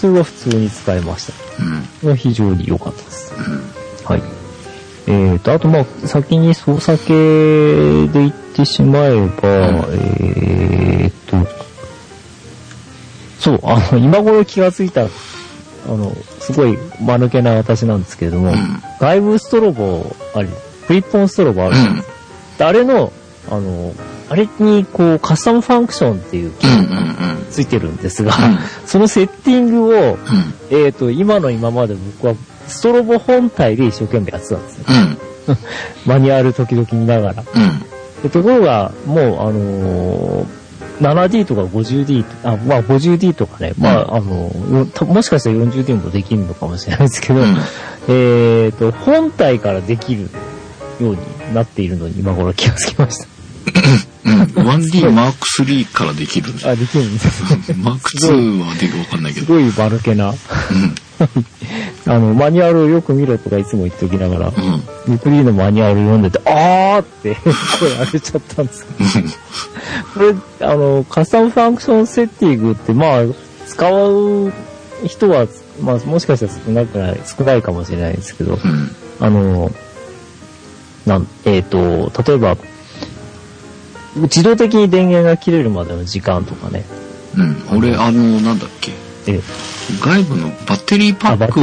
[0.00, 1.32] それは普通に使えました。
[2.04, 2.10] うん。
[2.10, 3.32] は非常に良かったです。
[3.36, 3.62] うん。
[4.04, 4.22] はい。
[5.06, 11.10] えーと、あとまあ、先に操作系で言ってしまえば、えー
[11.44, 11.48] と、
[13.40, 15.06] そう、あの、今頃気がついた、あ
[15.86, 20.48] の、すごい間抜けな私なんですけれども、うん外部ストロボあり、
[20.86, 22.14] フリップオンストロボあるじゃないですか。
[22.58, 23.12] であれの、
[23.50, 23.94] あの、
[24.28, 27.46] あれにこうカスタムファンクションっていう機うんうん能がうん。
[27.50, 30.18] ついてるんですが、うんそのセッティングを、うん。
[30.70, 32.34] えっ、と、今の今まで僕は
[32.66, 34.84] ストロボ本体で一生懸命やってたんですよ。
[34.88, 35.58] うん。
[36.06, 37.44] マニュアル時々見ながら。
[37.54, 38.22] うん。
[38.22, 40.58] でところが、もう、あのー
[41.00, 44.50] 7D とか 50D とあ、まあ 50D とかね、まあ、あの、
[45.06, 47.56] もしかしたら 40D もできるのかもしれないですけど、うん
[48.08, 50.22] えっ、と、本体からできる
[51.00, 51.18] ように
[51.54, 53.20] なっているのに今頃気がつきまし
[54.24, 54.42] うん。
[54.42, 56.52] 1D マーク3からできる。
[56.64, 57.78] あ、できるんですね。
[57.82, 59.46] マーク2はできるわかんないけど。
[59.46, 60.30] すごい丸けな。
[60.30, 60.34] うん。
[62.06, 65.12] あの、マニュアルをよく見ろとかいつも言っておきながら、うん。
[65.12, 67.36] ゆクリーのマニュアル読んでて、あーって
[67.80, 69.28] 声上げちゃったんですけど
[70.14, 70.20] こ
[70.60, 73.22] れ、あの、カスタムファンクションセッティングって、まあ、
[73.66, 74.52] 使う
[75.06, 75.46] 人は、
[75.82, 78.60] まあ、もしかしたら少なくない、少ないかもしれないですけど、うん。
[79.20, 79.70] あの、
[81.06, 82.56] なん、えっ、と、例えば、
[84.22, 86.84] 自動的に電源が切れるまでの時間とかね、
[87.36, 87.78] うん。
[87.78, 88.92] 俺、あの、なんだっけ。
[89.26, 89.40] え
[90.00, 91.60] 外部のバッテリーパック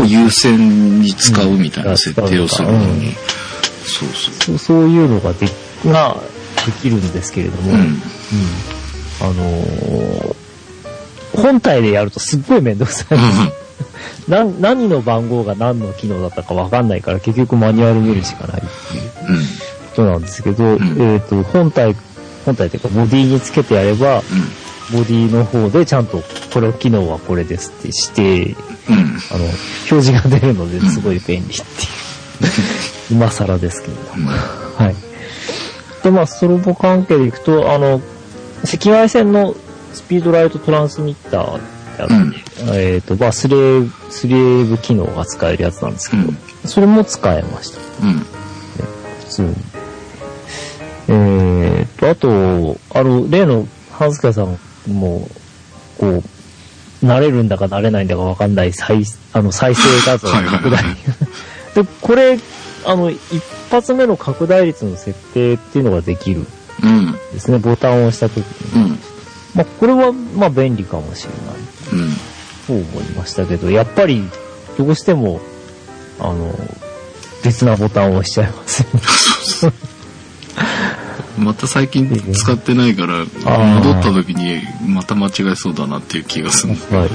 [0.00, 3.12] を優先に使うみたいなうん設定をするのうんに。
[3.84, 4.34] そうそう。
[4.34, 5.48] そうそういうのがで
[5.84, 6.16] が
[6.66, 7.78] できるんですけれども、うん。
[7.78, 8.02] うん
[9.20, 10.36] あのー
[11.34, 13.18] 本体でやるとすっごいめんどくさい。
[14.30, 19.46] な何の番号が何の機能だったかわかんないから結局マニュアル見るしかないっていううん。
[19.92, 21.94] ことなんですけど、んえっ、と、本体、
[22.44, 24.22] 本体というかボディにつけてやれば、
[24.92, 28.56] ボディの方でちゃんとこれ機能はこれですってして、
[28.88, 28.94] うん。
[28.94, 29.18] うん。
[29.30, 31.62] あの、表示が出るのですごい便利っていう。
[33.12, 34.30] 今更ですけれども。
[34.30, 34.96] はい。
[36.02, 38.00] で、まあ、ストロボ関係でいくと、あの、
[38.64, 39.54] 赤外線の
[39.92, 41.60] スピードライトトランスミッターっ
[41.96, 42.34] てあって、うん
[42.74, 48.06] えっ、と、まあ、スレーブ、スレーブ機能が使えるやつなんですけど、うんそれも使えました。
[48.06, 48.18] うん。
[48.18, 48.24] 普
[49.28, 49.54] 通に。
[51.08, 55.28] えーと、あと、あの、例の、ハンスケさんも、
[55.98, 56.22] こ
[57.02, 60.82] う、慣れるんだか慣れないんだかわかんない再、あの、再生画像の拡大。
[61.74, 62.38] で、これ、
[62.84, 63.20] あの、一
[63.70, 66.46] 発目の拡大率の設定っていうのができるん
[66.82, 67.12] うん。
[67.32, 67.58] ですね。
[67.58, 68.38] ボタンを押した時
[68.74, 68.82] に。
[68.82, 68.98] うん。
[69.54, 72.04] まあ、これは、まあ、便利かもしれない。
[72.04, 72.12] うん。
[72.66, 74.28] と思いましたけど、やっぱり、
[74.78, 75.40] どうしても、
[76.18, 76.54] あの、
[77.44, 79.76] 別なボタンを押しちゃいますよね。
[81.38, 86.74] また最近使ってないから、戻った時にまた間違えそうだなっていう気がする。
[86.96, 87.08] はい。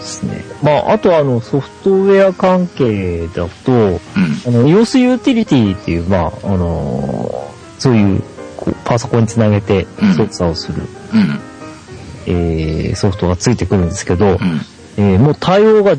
[0.00, 0.44] ですね。
[0.62, 3.98] まあ、あとあの、ソフトウェア関係だと、うん。
[3.98, 3.98] あ
[4.50, 8.22] の、EOS ユーティリティっていう、まあ、あのそういう、
[8.56, 10.82] こう、パソコンにつなげてうん操作をする、
[11.14, 11.40] うん。
[12.26, 14.36] えー、ソフトがついてくるんですけど、うん。
[14.96, 15.96] えーもう対応が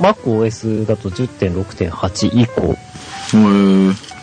[0.00, 2.76] MacOS だと10.6.8以降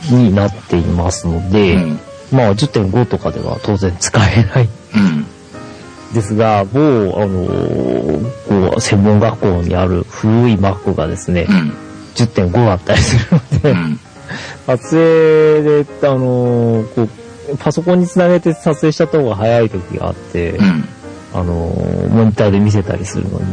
[0.10, 2.00] になっていますので、うん。
[2.32, 5.26] まあ10.5とかでは当然使えないうん。
[6.14, 11.74] ですが、某、あのーこう、専門学校にある古い Mac がですね、うん。
[12.16, 14.00] 10.5だったりするので、うん。
[14.68, 20.88] 撮影で、あのーこう、パソコンにつなげて撮影した方が早い時があって、うん。
[21.34, 23.46] あのーモニターで見せたりするのに。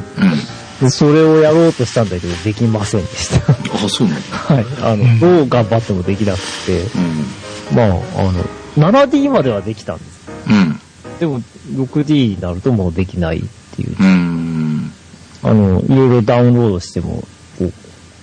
[0.81, 0.87] うん。
[0.87, 3.53] で、それをやろうとしたんだけど、できませんでした。
[3.53, 3.57] あ、
[3.89, 4.37] そうなんだ。
[4.37, 4.67] はい。
[4.83, 7.77] あの、どう頑張ってもできなくて、うん。
[7.77, 8.45] まあ、あの、
[8.77, 10.31] 7D まではできたんです。
[10.49, 10.81] うん。
[11.19, 11.41] でも、
[11.73, 13.43] 6D になるともうできないっ
[13.77, 13.97] ていう。
[13.99, 14.93] うん。
[15.43, 17.25] あの、いろいろダウンロードしても、
[17.59, 17.73] こう、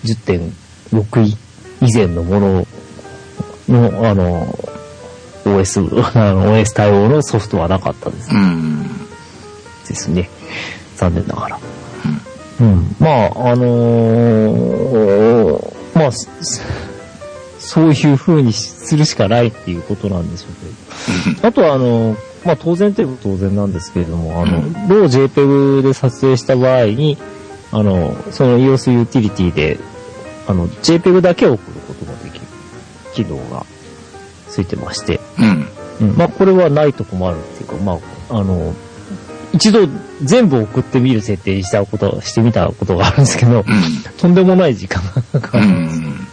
[0.05, 1.37] 10.6
[1.81, 2.67] 以前のもの
[3.67, 4.59] の、あの、
[5.45, 5.79] OS、
[6.19, 8.83] あの OS 対応のソフトはなかったですうん。
[9.87, 10.29] ですね。
[10.95, 11.59] 残念ながら。
[12.59, 12.95] うん。
[12.99, 16.29] まあ、あのーまあ、す
[17.59, 21.47] そういう風にするしかないっていうことなんでしょうけど。
[21.47, 22.15] あとは、あの、
[22.45, 27.17] まあ当然といえば当然なんですけれども、あの、ロー JPEG で撮影した場合に、
[27.71, 29.79] あの、その EOS ユーティリティで、
[30.47, 32.45] あの、JPEG だけ送ることができる
[33.15, 33.65] 機能が
[34.49, 35.67] ついてまして、うん。
[36.01, 37.93] うん、まあこれはないと困るっていうか、ま
[38.29, 38.75] あ、あの、
[39.55, 39.87] 一度
[40.21, 43.63] 全部送ってみる設定にしたこと、してみたことがあるんですけど、
[44.17, 46.09] とんでもない時間がかかうるんですよ。
[46.09, 46.27] ん。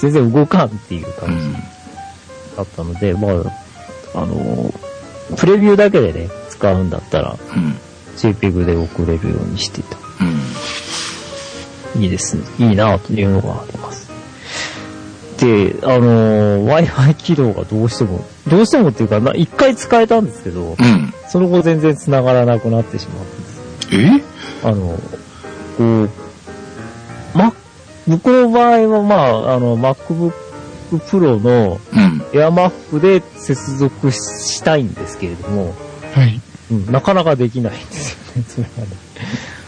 [0.00, 1.52] 全然動かんっていうう感じん。
[2.56, 3.28] だったので、ま
[4.14, 4.72] あ、あの、
[5.36, 7.78] プレビューだけでね、使うんだったら、うん。
[8.16, 9.96] JPEG で送れるようにしてた。
[11.96, 12.02] うん。
[12.02, 12.42] いいですね。
[12.58, 14.01] いいなというのがあります。
[15.42, 21.12] で、あの、Wi-Fi 起動がどうしても、どうしてもっていうか、まあ一回使えたんですけど、うん。
[21.28, 24.22] その後全然繋がらなくなってしまうんです。
[24.62, 24.68] え？
[24.68, 24.98] あの、
[25.76, 26.10] こう、
[27.34, 27.52] ま、
[28.06, 30.32] 僕の場合は、まあ、あの、MacBook
[30.92, 32.22] Pro のうん。
[32.32, 35.74] AirMac で接続したいんですけれども、
[36.14, 36.40] はい。
[36.70, 38.88] うん、なかなかできないんですよね、それがね。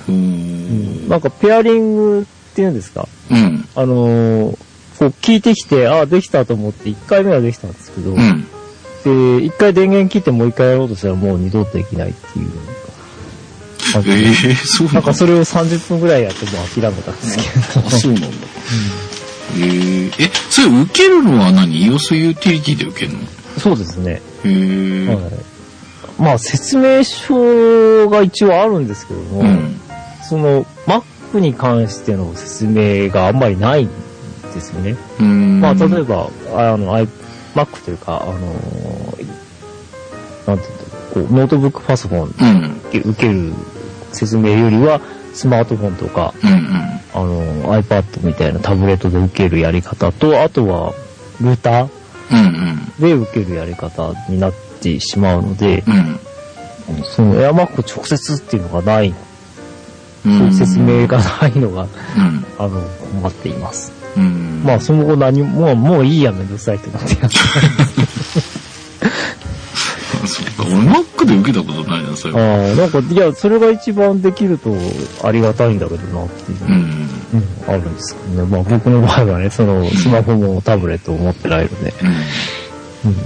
[0.09, 1.09] ううんん。
[1.09, 3.09] なんかペアリングっていうんですか？
[3.31, 3.69] うん。
[3.75, 4.59] あのー
[4.99, 8.45] こう聞いてきて、ああ、できたと思って、1回目はできたんですけど、うん。
[9.05, 12.51] で、1回電源切ってもう1回やろうとしたらもう二度とできないっていう。
[14.07, 14.95] ええそうなんだ。
[14.95, 17.37] なんかそれを30分ぐらいやってもう諦めたんです
[17.75, 17.87] けど。
[17.87, 18.29] あ、そうなんだ。
[19.57, 23.19] えー、え、それ受けるのは何 ?EOS ユーティリティで受けるの？
[23.59, 24.21] そうですね。
[24.45, 25.15] へー。
[25.15, 25.33] はい。
[26.19, 29.81] まあ説明書が一応あるんですけども、うん。
[30.29, 33.91] その Mac に関しての説明があんまりないん
[34.55, 34.97] ですよね。
[35.21, 35.61] うん。
[35.61, 37.09] まあ例えば、あの、I-
[37.55, 39.45] Mac というか、あのー
[40.47, 40.73] なんていう
[41.15, 42.81] こう、ノートブックパソコンうん。
[42.91, 43.53] で受ける
[44.13, 45.01] 説明よりは、
[45.33, 46.61] スマートフォンとか、うんうん。
[47.15, 50.93] あの、iPad みたいなタブレットで受けるやり方と、あとは、
[51.41, 51.89] ルーター
[52.31, 53.01] うんうん。
[53.01, 56.19] で受けるやり方になってしまうので、うん。
[57.05, 59.15] その AirMac 直接っていうのがない、う
[60.25, 61.89] そういうん説明がないのが、うん。
[62.59, 62.81] あの、
[63.21, 63.93] 困っています。
[64.17, 64.63] うん。
[64.65, 67.31] まあ、その後何も、もう、いいや、めんどくさいってなってやっ
[70.27, 70.65] そっか。
[70.65, 72.41] 俺 Mac で受けたことないな、それは。
[72.41, 74.75] ああ、なんか、いや、それが一番できると
[75.23, 76.73] ありがたいんだけどなっていう、うん。
[76.73, 77.05] うん
[77.67, 78.51] あるんですけどね。
[78.51, 83.11] まあ、僕の場合はね、その、スマホもタブレットを持ってないので、うん。
[83.11, 83.23] うん、っ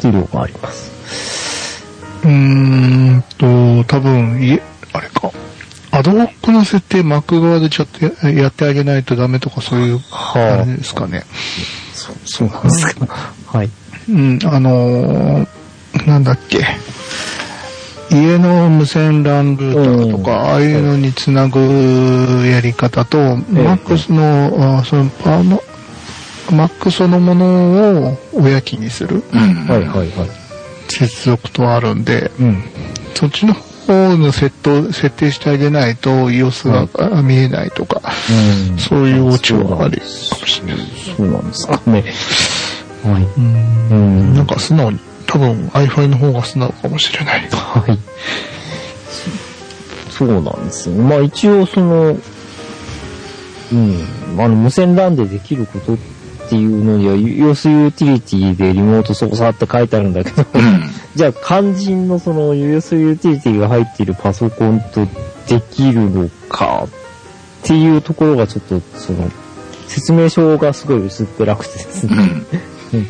[0.00, 1.84] ていうのがあります。
[2.24, 5.30] うーんと、多分、いえ、あれか。
[5.92, 10.32] アドホックの設定、Mac 側でちょっとややってあげないとダメとかそういうは
[10.64, 11.24] 感じですかね。
[11.92, 13.32] そう、そうなんですか。
[13.46, 13.70] はい。
[14.08, 15.48] うん、あのー
[16.06, 16.64] なんだっけ。
[18.10, 21.60] 家の無線 LAN ルーターとか、うんああいうのにつなぐ
[22.46, 25.58] やり方と、Mac の、あそのパーマ、
[26.48, 29.40] Mac そのものを親機にするうん。
[29.66, 30.28] はいはいはい。
[30.88, 32.62] 接続とあるんで、うん。
[33.14, 38.02] そっちの方の設定設定してあげないと EOS があ見えないとか、
[38.70, 40.02] うんそういうオチはありか
[40.40, 40.86] もしれない。
[41.16, 42.04] そうなんですかね。
[43.04, 43.22] はい。
[43.22, 47.48] うんうんなんか素直に、多分 iFi の方が素直かもしれない。
[47.50, 47.98] はい。
[50.10, 50.94] そうなんですよ。
[50.96, 52.16] まあ一応その、
[53.72, 54.06] うん、
[54.38, 55.98] あの無線 LAN でできることっ
[56.48, 60.91] ていうのには、EOS ユーティリティでリモート操作って書いてあるんだけど、うん。
[61.14, 65.06] じゃあ肝心のその EOS ユーティリティが入っているパソコンと
[65.46, 69.30] できるのかっていうところがちょっとその、
[69.88, 72.16] 説明書がすごい薄っぺらくてですね、
[72.94, 73.00] うん。
[73.00, 73.08] うん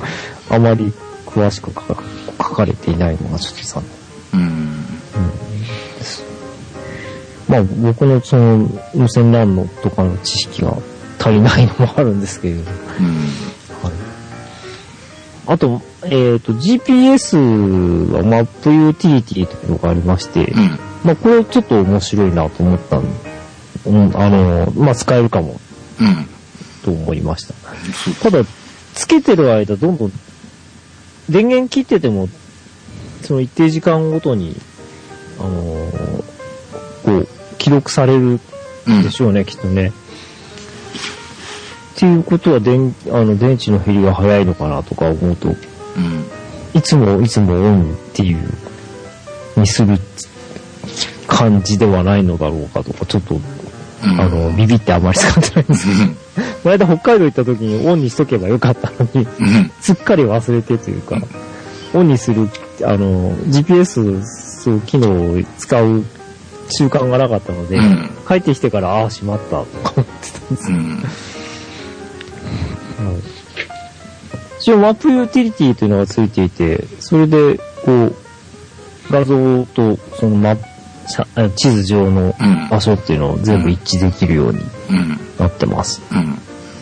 [0.51, 0.93] あまり
[1.25, 2.03] 詳しく書か
[2.38, 3.85] 書かれていないのがちょっと残
[4.33, 4.43] 念。
[4.43, 4.85] うん。
[5.99, 6.25] です。
[7.49, 10.77] まあ僕のその無線 LAN のとかの知識が
[11.19, 12.75] 足りないのもあるんですけれど、はい。
[15.46, 20.78] あと、えっ、と GPS はマップユーティリティというのがありまして、うん。
[21.05, 23.05] まあこれちょっと面白いなと思ったん
[23.85, 25.61] うん、あの、まあ使えるかも
[26.00, 26.26] うん。
[26.85, 27.55] と思いました。
[28.22, 28.44] ただ、
[28.94, 30.12] つけてる間どんどん
[31.28, 32.28] 電源切ってても、
[33.22, 34.57] その一定時間ごとに、
[35.38, 36.24] あのー
[37.05, 37.28] こう、
[37.59, 38.40] 記録される
[38.87, 39.11] うんで。
[39.11, 39.92] しょうね、きっとね。
[42.03, 45.55] っていうことは、電、あの、電池の減りが早いのかなとか思うと、うん。
[46.75, 48.41] いつもいつもオンっていう、
[49.55, 49.97] にする
[51.29, 53.38] 感じではないのだろうかとか、ちょっと、う
[54.09, 54.21] ん。
[54.21, 59.71] あの、ビビってあまり使ってないんですけど、この間北海道行った時にオンにしとけばよかったのに、うん。
[59.81, 61.19] すっかり忘れてというか、
[61.95, 62.49] オンにする、
[62.83, 66.05] あの、GPS そう機能を使う
[66.69, 70.79] 習慣がなかったので、うん帰ってきてから、ああ、しまった、とか思ってたんですよ。
[74.59, 78.15] 一応、マップユーティリティというのがついていて、それで、こう、
[79.11, 80.57] 画像と、そのマ
[81.57, 82.69] 地図上のうん。
[82.71, 84.61] 場所っていうのを全部一致できるように
[84.91, 85.18] うん。
[85.39, 86.01] なってます。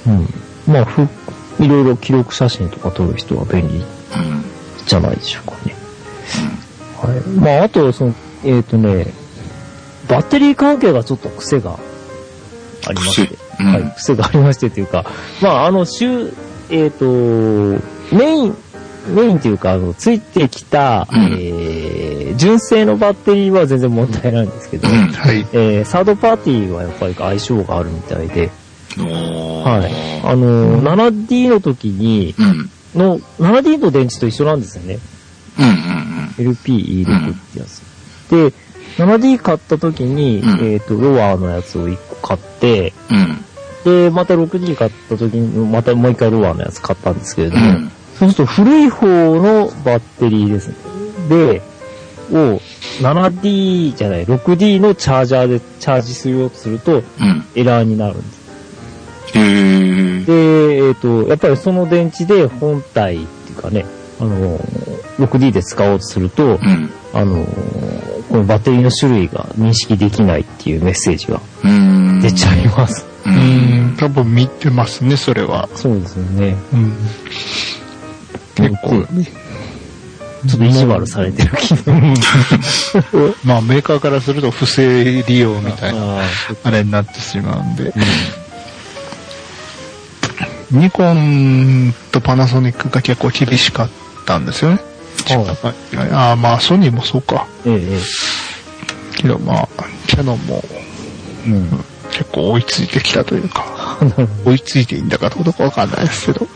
[0.07, 0.15] うん。
[0.15, 0.73] うん。
[0.73, 1.09] まあ、ふ、
[1.59, 3.85] いろいろ記録写真とか撮る人は便利うん。
[4.87, 5.75] じゃないでしょうかね。
[6.97, 7.21] はい。
[7.31, 9.07] まあ、あと、その、えっ、とね、
[10.09, 11.79] バッテリー関係がちょっと癖が
[12.87, 13.37] ありまして。
[13.61, 13.95] 癖うんはい。
[13.97, 15.05] 癖がありましてというか、
[15.43, 16.33] まあ、あの、週、
[16.71, 17.79] えっ、と、メ
[18.13, 18.57] イン、
[19.09, 25.09] メインというか、あの、ついてきた、うんえー、純正のバッテリーは全然問題ないんですけど、うん。
[25.09, 25.47] はい。
[25.53, 28.51] えー、サードパーティーはやっぱり相性があるみたいで、
[28.97, 30.27] はい。
[30.27, 32.71] あの、7D の時に、うん。
[32.95, 34.99] の、7D の電池と一緒なんですよね。
[35.59, 35.65] うん。
[35.65, 36.47] うん。
[36.47, 37.83] LP 入れるってやつ。
[38.31, 38.53] で、
[38.97, 43.45] 7D 買った時に、うんえっ、と、ロアのやつを1個買って、うん。
[43.85, 47.91] で、また 6D 買った時に、またもう一回ロアのやつ買ったんですけれども、うん。
[48.19, 50.75] そうすると古い方のバッテリーですね。
[51.29, 51.63] で、
[52.33, 52.61] を
[53.01, 57.45] 7D じゃない、6D のチャージャーでチャージするようとするとうん。
[57.55, 58.41] エラーになるんです。
[60.27, 63.87] で、えっ、と、やっぱりその電池で本体っていうかね、
[64.21, 64.59] あの、
[65.19, 66.91] 6D で使おうとすると、うん。
[67.13, 67.45] あの、
[68.29, 72.21] このバッテリーの種類が認識できないっていうメッセージがうん。
[72.21, 73.10] 出ちゃいます。
[73.27, 73.29] う。
[73.29, 75.69] うんん、多分見てますね、それは。
[75.75, 76.57] そうですよね。
[76.73, 76.93] うん。
[78.55, 79.07] 結構、
[80.47, 82.15] ちょっと意地悪されてる機能。
[83.45, 86.25] まあメーカーからすると不正利用みたいな、あ
[86.65, 87.93] あれになってしまうんで。
[90.71, 93.91] ニコンとパナソニックが結構厳しかっ
[94.25, 94.81] たんですよね。
[95.27, 97.47] ーああ、まあソニーもそうか。
[97.67, 98.01] えええ
[99.21, 99.69] けどまあ、
[100.07, 101.51] キャノンもえ。
[101.51, 101.85] うん。
[102.21, 103.97] 結構追いついてきたというか、
[104.45, 106.47] 追いついていいんだかどうかわかんないですけど。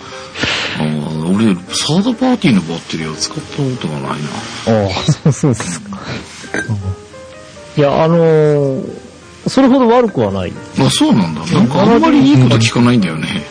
[0.78, 4.86] あー俺、サードパーティーのバッテリーは使ったことがないな。
[4.86, 5.98] ああ、そうそうですか。
[7.78, 9.04] いや、あのー
[9.46, 10.52] それほど悪くはない。
[10.78, 11.44] あ、そうなんだ。
[11.46, 13.44] なんかあんまりいいこと聞かないんだよね。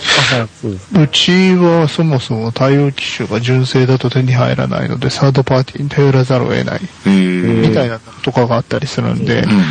[0.96, 6.82] うちはそもそも対応機種が純正だと手に入らないので、サードパーティーに頼らざるを得ない。
[7.06, 9.64] みたいなのとかがあったりするんで、うん。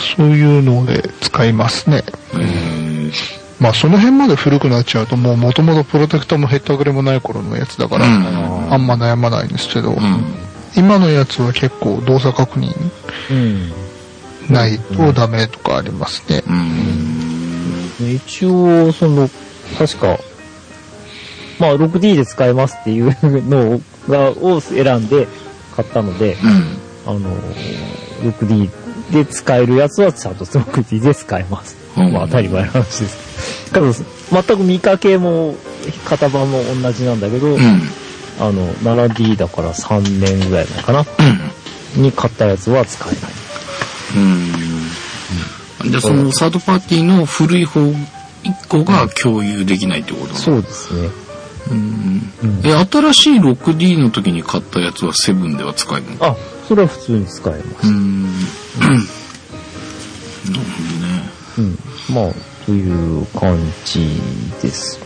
[0.00, 2.02] そういうので使いますね。
[3.60, 10.24] まあその辺まで古くなっちゃうともう元々プロテクターもへったくれもない頃のやつだから、うんあんま悩まないんですけど、うん。
[10.76, 12.72] 今のやつは結構動作確認
[13.30, 13.72] うん。
[14.48, 16.42] ないとダメとかありますね。
[16.48, 18.10] うん。
[18.14, 19.28] 一応、その、
[19.76, 20.18] 確か、
[21.58, 25.28] まあ 6D で使えますっていうのがを選んで
[25.76, 26.78] 買ったので、うん。
[27.06, 27.36] あの、
[28.22, 28.70] 6D
[29.12, 31.76] で使えるやつはちゃんと 6D で使えます。
[31.96, 33.72] うんまあ当たり前の話です。
[33.72, 35.56] ただ、全く見かけも
[36.08, 37.58] 型番も同じなんだけど、うん。
[38.38, 41.00] あの、7D だから3年ぐらい前かな、
[41.96, 42.02] うん。
[42.02, 43.20] に買ったやつは使えない。
[45.84, 45.90] うん。
[45.90, 47.80] じゃあそのサードパーティーの古い方
[48.42, 50.38] 一個が共有できないってことなの？
[50.38, 51.08] そうですね。
[51.70, 52.32] うん。
[52.42, 56.26] うんえ、新しい 6D の時に買ったやつは7では使えるの？
[56.26, 56.36] あ、
[56.70, 57.88] それは普通に使えます。
[57.88, 58.22] うん。
[58.22, 58.34] なる
[59.80, 61.28] ほどね。
[61.58, 62.14] うん。
[62.14, 64.06] まあ、という感じ
[64.62, 65.00] です。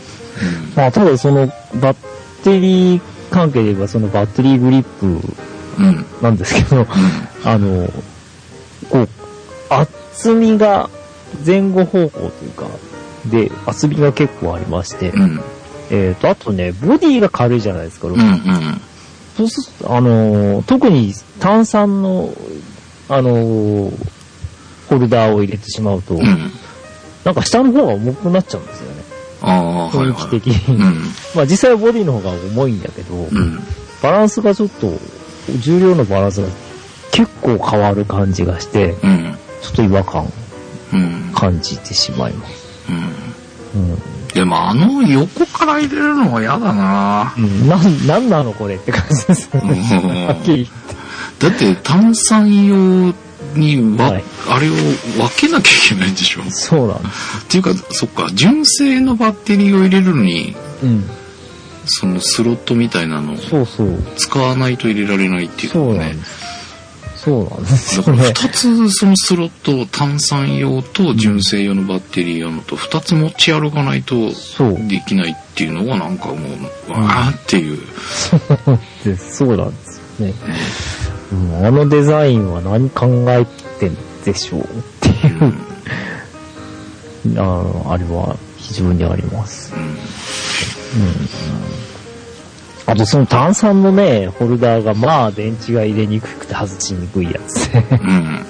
[0.75, 1.47] まあ、ただその、
[1.81, 1.97] バッ
[2.43, 3.01] テリー
[3.31, 5.21] 関係で言えば、そのバッテリーグリップうん。
[5.79, 6.05] うん。
[6.21, 6.85] なんですけど、
[7.43, 7.91] あの、
[8.91, 9.09] こう、
[9.71, 10.91] 厚みが
[11.43, 12.67] 前後方向というか、
[13.25, 15.41] で、厚みが結構ありまして、うん。
[15.89, 18.19] えっ、と、あとね、ボディが軽いじゃないですか、うん。
[18.19, 18.81] うん。
[19.37, 22.33] そうすると、あのー特に炭酸の、
[23.09, 23.91] あのー
[24.89, 26.51] ホルダーを入れてしまうと、うん。
[27.23, 29.03] なんか下の方が重くなっちゃうんですよね。
[29.41, 30.39] ああ、はい雰囲はい。
[30.41, 30.75] 気的に。
[30.75, 31.03] うん。
[31.35, 33.59] まあ実際はボディの方が重いんだけど、うん。
[34.03, 34.93] バランスがちょっと、
[35.59, 36.47] 重量のバランスが
[37.11, 39.35] 結構変わる感じがして、うん。
[39.63, 40.31] ちょっと違和感
[40.93, 41.31] うん。
[41.33, 42.53] 感じてしまいます。
[42.89, 42.91] う
[43.79, 43.97] ん。
[44.35, 44.39] うん。
[44.39, 50.01] でもあの横から入れるのは嫌だなうん、なん、なんなのこれって感じですよね。
[50.03, 50.69] うんはっきり
[51.39, 53.13] だって炭酸用
[53.55, 54.87] にわ、はいあれを分
[55.37, 57.45] けなきゃいけないんでしょっそうなんです。
[57.47, 61.03] ていうか、そっか、純正のバッテリーを入れるのに、うん。
[61.87, 64.03] そのスロットみたいなのをそうそう。
[64.17, 65.95] 使わないと入れられないっていうそう。
[65.95, 66.54] なんです。
[67.25, 68.33] そうなんですだからよね。
[68.35, 74.15] 二つそのスロットを炭酸用と純正用のバッテリー用のと二つ持ち歩かないと。
[74.87, 77.79] できないっていうのがなんかもう、わーっていう。
[78.05, 79.37] そうです。
[79.37, 80.33] そうなんですよね。
[81.31, 83.45] うん、あのデザインは何考え
[83.79, 84.65] てんでしょうっ
[85.01, 85.53] ていう、
[87.39, 89.73] あの、あれは非常にあります。
[89.75, 89.95] うんうん。
[92.87, 98.45] あとその炭酸のね、ホルダーがまあ電池が入れにくくて外しにくいやつで、うん。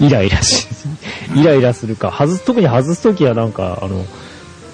[0.06, 0.68] イライラし、
[1.34, 4.04] イライラするか、外す、特に外すときはなんか、あの、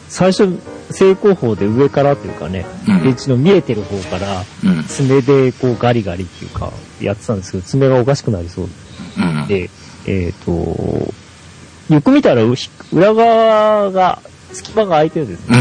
[0.09, 0.59] 最初、
[0.91, 4.85] 正攻法で上からというかね、うん電池の見えてる方から、うん。
[4.85, 8.69] 爪でこうガリガリっていうか、やってたんですけど、爪がおかしくなりそう
[9.19, 9.47] うん。
[9.47, 9.71] で、
[10.07, 10.53] えっ、と、
[11.89, 12.43] よく見たら
[12.93, 14.19] 裏側が、
[14.53, 15.59] 隙間が空いてるんですね。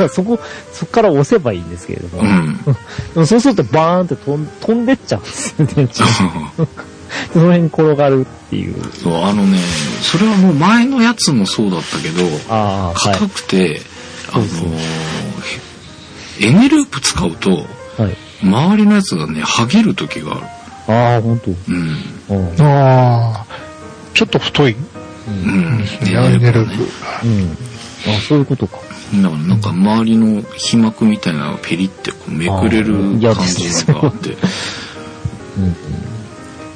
[0.00, 0.08] うん。
[0.08, 0.38] そこ、
[0.72, 2.74] そこから押せばいいんですけれども、そう。
[3.16, 3.26] うん。
[3.26, 5.88] そうするとバーンって飛ん飛んでっちゃうんですよ、電。
[7.32, 8.74] その辺に転がるっていう。
[9.02, 9.58] そう、あのね、
[10.02, 13.18] それはもう前のやつもそうだったけど、ああ、はい。
[13.18, 13.80] 硬くて、
[14.32, 18.16] あのそうそうー、エネループ使うと、はい。
[18.42, 20.40] 周りのやつがね、剥げる時があ
[20.86, 20.94] る。
[20.94, 21.50] ああ、ほんと。
[21.50, 21.96] うん。
[22.28, 22.62] うん。
[22.62, 23.46] ああ、
[24.14, 24.76] ちょっと太い。
[25.26, 25.84] うん。
[26.10, 26.72] エアネルブ。
[27.24, 27.56] うん。
[28.06, 28.78] あ、そういうことか。
[29.14, 34.38] だからなんか周りの皮膜みたいなのがペリってこうめくれる感じがあって、うん。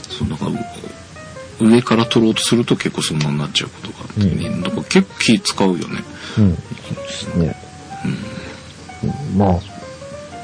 [0.08, 6.04] そうかう上から取ろうとすると結構そんなになっちゃうことがあってね、なんか結構気使うよね。
[6.38, 6.58] うん。
[9.36, 9.60] まあ、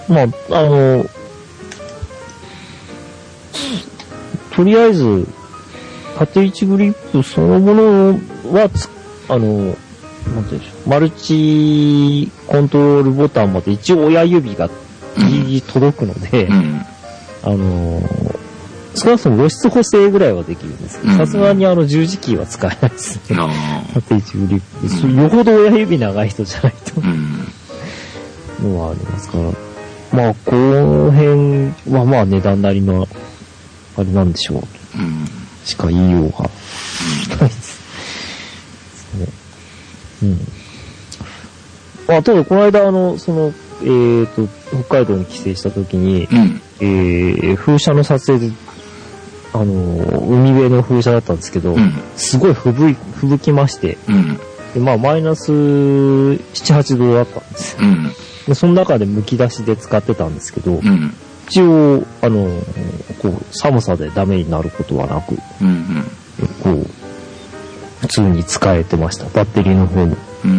[0.09, 1.05] まあ、あの、
[4.55, 5.27] とりあえず、
[6.19, 8.21] 縦位置グリップそのもの
[8.53, 8.89] はつ、
[9.29, 9.77] あの、
[10.35, 10.89] なんて言うんでしょう。
[10.89, 14.69] マルチコントロールボタンまで一応親指が
[15.17, 16.81] ギリギリ届くので、うん。
[17.43, 18.39] あのー
[18.95, 23.39] 少なくとも露出補正ぐらいはできるんですけど、うんさすがにあの十字キーは使えないですね。
[23.39, 23.49] あ
[23.95, 25.23] 縦位置グリップ。
[25.23, 27.07] よほど親指長い人じゃないとあ。
[28.61, 28.73] うん。
[28.73, 29.45] のはありますから。
[30.11, 33.07] まあ、この辺はまあ値段なりの、
[33.97, 34.63] あれなんでしょう。
[34.99, 35.27] うん。
[35.65, 36.39] しか言いようが
[37.41, 37.68] ないです。
[40.23, 40.37] ね。
[42.09, 42.15] うん。
[42.17, 43.53] あ、ただこの間あの、その、
[43.83, 44.49] えっ、と、
[44.85, 46.61] 北海道に帰省した時に、うん。
[46.81, 48.55] えー、風車の撮影で、
[49.53, 49.65] あの、
[50.21, 51.93] 海辺の風車だったんですけど、うん。
[52.17, 54.39] すごい吹雪吹雪きまして、うん。
[54.75, 57.77] でまあマイナス7、8度だったんです。
[58.47, 61.15] で、その中で剥き出しで使ってたんですけど、うん。
[61.49, 62.49] 一応、あの、
[63.23, 66.05] こう、寒さでダメになることはなく、うん。
[66.63, 66.87] こう、
[68.09, 69.25] 普通に使えてました。
[69.27, 70.17] バッテリーの方も。
[70.45, 70.49] う。
[70.49, 70.53] うん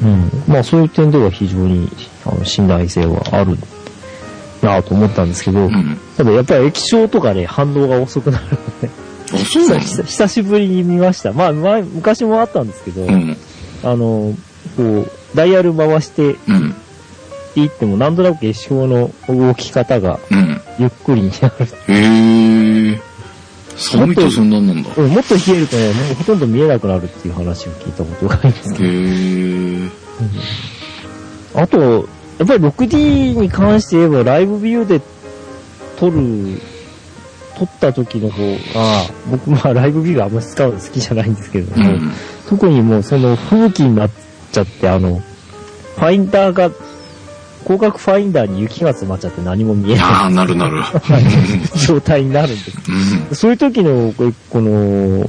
[0.00, 0.30] ん。
[0.46, 1.88] まあそういう点では非常に
[2.24, 3.56] あの信頼性はある
[4.62, 5.98] なぁと思ったんですけど、うん。
[6.16, 8.90] ただやっぱり液晶とかで反応が遅くなるので、
[9.44, 11.32] 久久しぶりに見ました。
[11.32, 13.36] まあ前、昔もあったんですけど、うん。
[13.82, 14.34] あの、
[14.76, 16.74] こう、ダイヤル回してうん。
[17.56, 20.60] いってもなんとなく液晶の動き方がうん。
[20.78, 21.54] ゆっくりになる。
[21.88, 22.59] へえ。
[23.80, 24.90] 寒いとそんなんなんだ。
[24.90, 28.84] もっと冷えるとね、もうほとんど見えなくなるっていう話を聞いたことがありますけど。
[28.84, 29.88] え。
[31.54, 32.08] あと、
[32.38, 35.00] やっぱり 6D に関して言えばライブビューで
[35.98, 36.60] 撮る、
[37.58, 38.58] 撮った時の方が、
[39.30, 42.12] 僕まあライブビューあんまり使うの好きじゃないんですけれども、うん。
[42.48, 44.10] 特にもうその吹雪になっ
[44.52, 45.20] ちゃって、あの、
[45.96, 46.70] ファインダーが、
[47.64, 50.78] 広角ファインダーに雪が詰まっちゃって何も見えああ、ななるなる。
[50.80, 52.72] い 状態になるんです。
[53.30, 53.36] うん。
[53.36, 55.28] そういう時の、ここの、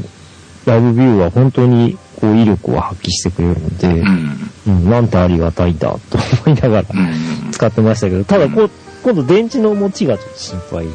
[0.65, 4.51] ライブビューは本当にこう威力を発揮してくれるので、うん。
[4.67, 5.99] うん、なんてありがたいんだと
[6.45, 7.51] 思いながらうん。
[7.51, 8.69] 使ってましたけど、ただこう、
[9.03, 10.87] 今度電池の持ちがちょっと心配。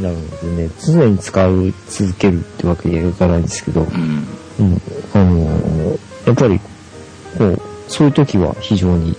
[0.00, 4.26] なるのでね、常に使う、続けるってわけにはいかないんですけど、うん。
[4.58, 4.82] うん、
[5.14, 6.58] あのーやっぱり、
[7.38, 9.14] こう、そういう時は非常に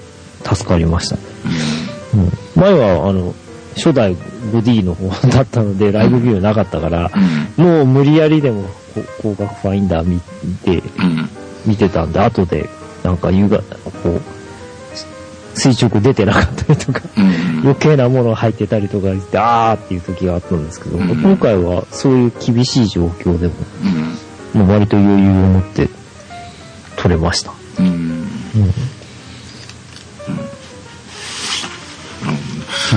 [0.46, 1.18] 助かりました。
[2.14, 2.32] うん、
[2.62, 3.34] 前は、あの、
[3.76, 7.12] 初代 5D の方だったので、ライブビューなかったから、
[7.58, 7.66] うん。
[7.66, 8.70] もう無理やりでも、こ
[9.02, 10.20] う広角ファインダー見
[10.64, 11.30] て、うん。
[11.66, 12.70] 見てたんで、後で、
[13.04, 13.62] なんか夕方、
[14.04, 14.22] こう、
[15.58, 17.60] 垂直出てなかったりとか、うん。
[17.62, 23.54] 余計なものが入ってたりとかして、あーっていう時があったんですけど、うん今回はそういう厳しい状況でも、
[24.68, 25.90] 割と余裕を持って
[26.96, 27.52] 撮れました。
[27.80, 28.28] うん。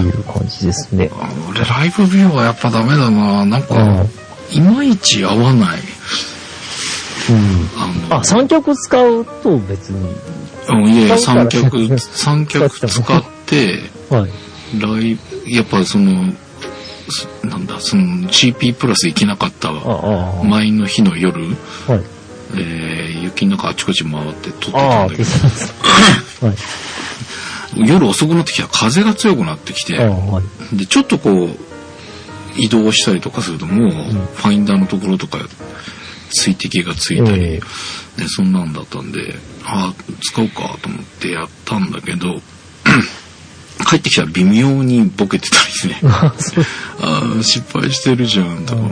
[0.01, 1.11] っていう感じですね。
[1.13, 3.45] あ俺、ライブビューはやっぱダメだな。
[3.45, 4.09] なんうかん、
[4.53, 5.79] いまいち合わない。
[7.77, 10.11] あの、あ、三脚使うと別に。
[10.71, 13.81] うんいやいや、使うから三脚、三脚 使って、
[14.11, 14.31] はい。
[14.79, 16.33] ライブ、やっぱその、
[17.11, 19.71] すなんだ、その CP プラス行けなかった
[20.45, 21.57] 前の日の夜、
[21.89, 22.03] あ、はい。
[22.57, 25.75] えー雪の中あちこち回って撮ってたんだけですです。
[26.45, 26.55] はい。
[27.77, 29.99] ど、夜遅くなってきたら風が強くなってきて。
[30.73, 31.49] で、ちょっとこう、
[32.57, 35.39] 移動したりとかするともう、ファインダーのところとか、
[36.31, 37.61] 水滴がついたり、え
[38.19, 42.41] で、そんなんだったんで、ああ、使うかと思ってやったんだけど、
[43.89, 46.35] 帰ってきたら微妙にボケてたりね、 あ
[47.43, 48.83] 失敗してるじゃん、とか、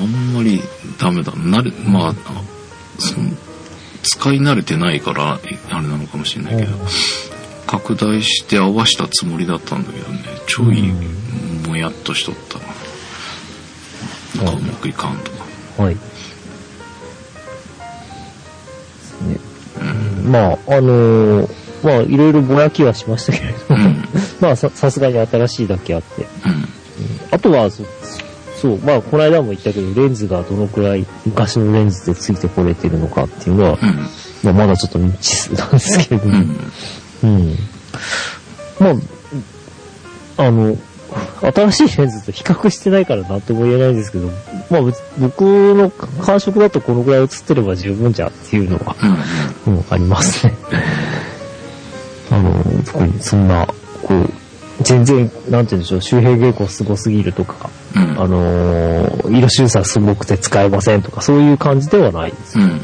[0.00, 0.62] あんまり
[0.98, 1.32] ダメだ。
[1.32, 1.58] な。
[1.58, 2.14] 慣れ、まあ、あ
[2.98, 3.30] その、
[4.08, 6.78] 使い慣れてないから、あれなのかもしれないけど、
[7.66, 10.92] 拡大して合わしたつもりだったんだけどね、ちょい、
[11.66, 12.64] もやっとしとったな。
[14.44, 15.82] なんかうまくいかんとか。
[15.82, 15.94] はい。
[15.94, 16.00] ね、
[20.24, 24.04] まあ、あのーまあ、いろいろぼやきはしましたけれども、うん。
[24.40, 26.22] まあさ、さすがに新しいだけあって。
[26.22, 26.68] うん。
[27.30, 27.84] あとはそ、
[28.60, 33.78] そう、まあ、この間も言ったけど、レンズがどのくらい昔のレンズでついてこれてるのかっていうのは、うん。
[34.42, 36.32] まあ、まだちょっと未知数なんですけれども、
[37.22, 37.30] うん。
[37.30, 37.56] うん。
[38.80, 38.90] ま
[40.38, 40.76] あ、あの、
[41.40, 44.28] 新しいレンズと比較してないからなんとも言えないんですけど、
[44.70, 45.42] まあ、ぶ僕
[45.74, 48.96] の感触だとこのぐらい映ってれば十分じゃんっていうのは、
[49.66, 50.54] うんありますね。
[52.30, 53.66] あの、特にそんな、
[54.02, 54.30] こう、
[54.82, 58.20] 全然、なんて言うんでしょう、周平稽古すごすぎるとか、うん。
[58.20, 62.58] あのー色修査すごくて使えませんとか、そういう感じではないです。
[62.58, 62.74] うんうんう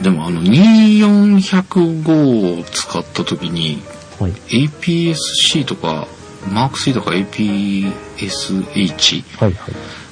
[0.00, 0.02] ん。
[0.02, 3.82] でもあの2405を使った時に
[4.20, 4.32] はい。
[4.32, 6.06] APS-C とか
[6.48, 9.24] Mark3 とか APS-H。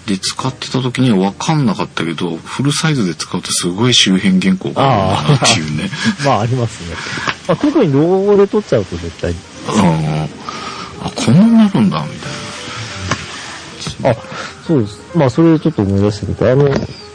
[0.07, 5.89] で使ってた時には分かんなかったけどフルサイズで使うとすごい周辺原稿があるなっていうね。
[6.27, 6.89] まあ、ありますね。
[7.49, 9.35] まあ、特にローで撮っちゃうと絶対。
[9.69, 10.45] うん
[11.07, 12.11] あ、こんなになるんだみ
[14.03, 14.15] たいあ、
[14.67, 15.01] そうです。
[15.17, 16.69] まあ、それでちょっと思い出したけど、あの、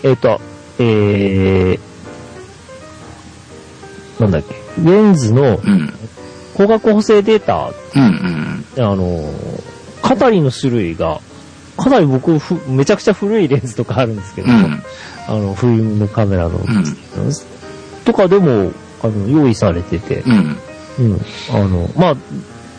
[0.03, 0.39] えっ、と、
[0.79, 5.59] えー、なんだっけ、レンズの。
[6.53, 8.83] 光学補正データ、うんうん。
[8.83, 9.33] あの、
[10.01, 11.21] カタリの種類が、
[11.77, 14.83] かなり僕ふ、めちゃくちゃ古いレンズとかあるんですけど、うん。
[15.27, 16.85] あの、フィルムのカメラの、うん。
[18.03, 20.57] とかでも、あの、用意されてて、うん。
[20.99, 21.21] うん。
[21.49, 22.15] あの、まあ、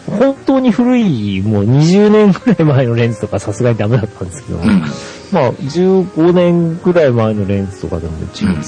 [0.07, 4.81] 本当に古い、もう20年ぐらい前のレンズとかさすがにダメだったんですけど、うん。
[5.33, 8.63] まあ、15年ぐらい前のレンズとかでも一応、うん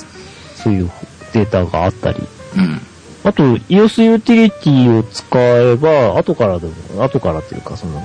[0.62, 0.90] そういう
[1.32, 2.20] データがあったり、
[2.56, 2.80] うん。
[3.24, 8.00] あと、EOS ユーティリティを使えば、後からでも、後からというか、その、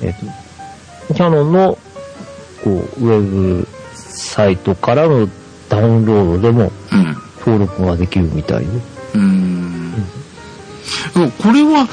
[0.00, 0.14] えっ、
[1.08, 1.78] と、キャノンの、
[2.64, 5.28] こう、ウェブサイトからの
[5.68, 7.16] ダウンロードでもうん。
[7.40, 8.66] 登録ができるみたいで。
[8.66, 9.45] うーん。
[11.42, 11.88] これは、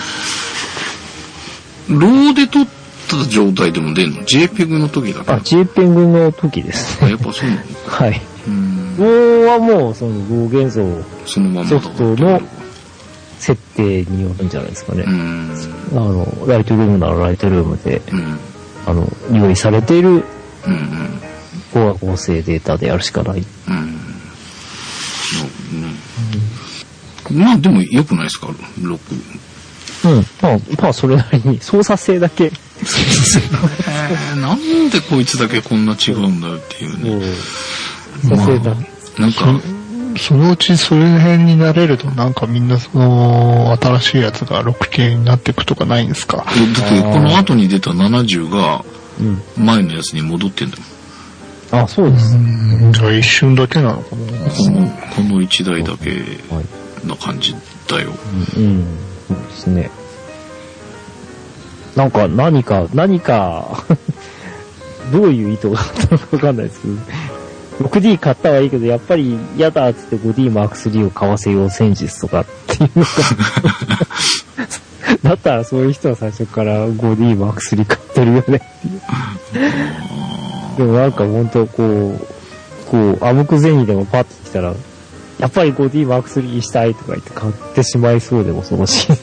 [1.89, 2.67] ローで撮っ
[3.09, 5.31] た状態でも出んの ?JPEG の時だけ？
[5.31, 7.11] あ、JPEG の時ですあね。
[7.11, 7.61] やっぱそうなの？
[7.87, 8.21] はい。
[8.47, 8.97] うーん。
[8.97, 10.85] ローはもう、その、ロー現像
[11.25, 12.41] そのまソフトの
[13.39, 15.09] 設定によるんじゃないですかねう。
[15.09, 15.51] ん。
[15.91, 18.39] あの、ライトルームならライトルームで、うん。
[18.85, 20.23] あの、用意されているうん。
[21.71, 23.39] 光学合成データでやるしかない。
[23.67, 23.92] うん。
[27.33, 28.47] まあでも良くないですか？
[28.81, 30.09] ロック。
[30.09, 30.25] うん。
[30.41, 37.25] まあ、まあ、それなりに、操作性だけ、 えー、なんでこいつだけこんな違うんだよっていうね。
[38.23, 38.75] 操作性だ
[39.15, 39.21] け。
[39.21, 39.61] なんか、
[40.17, 46.37] そのうちそれ辺になれるとなんかみんなその新しいやつが 6K になっていくとかないんですか？
[46.37, 48.83] だってこの後に出た70が
[49.19, 49.41] うん。
[49.65, 50.77] 前のやつに戻ってんだ
[51.71, 51.83] もん。
[51.83, 52.35] あ、そうです。
[52.35, 54.21] うんじゃあ一瞬だけなのかな
[54.51, 56.09] この、この1台だけ
[56.53, 56.65] はい。
[57.07, 57.55] な感じ
[57.87, 58.11] だよ。
[58.57, 58.85] うん。
[59.27, 59.91] そうですね。
[61.95, 63.83] なんか、何か、何か、
[65.11, 66.93] どういう意図があったのかわかんないですけど、
[67.89, 73.09] 6D 買ったはいいけど、やっぱり嫌だっつって 5D Mark III を買わせよう戦術とかっていうのが、
[75.29, 79.01] だったらそういう人は最初から 5D Mark III 買ってるよねっていう。
[80.77, 82.27] でもなんか本当こう、
[82.89, 84.73] こう、あむく銭でもパッと来たら、
[85.43, 89.11] やっぱり 5D Mark III したいとか言って買ってしまいそうで恐ろしい。
[89.11, 89.17] うん、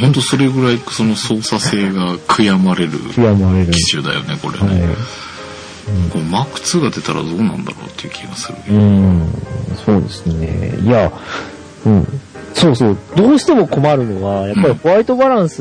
[0.00, 2.92] ほんとそれぐらいその操作性が悔やまれる。
[2.92, 4.74] 機種だよね、これはい。
[4.74, 4.88] ね。
[6.10, 8.78] これ Mark2 が出たらどうなんだろうっていう気がするけど。
[8.78, 9.32] うん、
[9.84, 10.78] そうですね。
[10.80, 11.12] いや、
[11.84, 12.20] うん。
[12.54, 12.96] そうそう。
[13.14, 15.60] どうしても困るのは、やっぱりホワイトバランス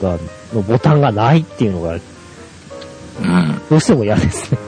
[0.00, 0.16] が、
[0.54, 1.96] のボタンがないっていうのが、う
[3.22, 3.60] ん。
[3.68, 4.67] どうしても嫌ですね。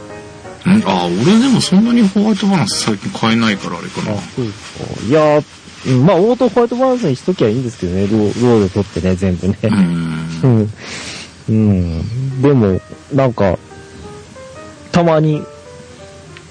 [0.66, 4.16] うんあ、俺でもそんなにホワイトバランス最近買えないからあれかな。
[4.20, 5.06] そうですか。
[5.06, 5.38] いや、
[5.86, 8.02] うんまあ、オートホワイトバランスにしときゃいいんですけどね。
[8.02, 9.58] ローローで取ってね、全部ね。
[9.62, 9.66] う。
[10.46, 10.72] うんん。
[11.48, 12.42] うん。
[12.42, 12.80] でも、
[13.14, 13.58] なんか、
[14.92, 15.42] たまに、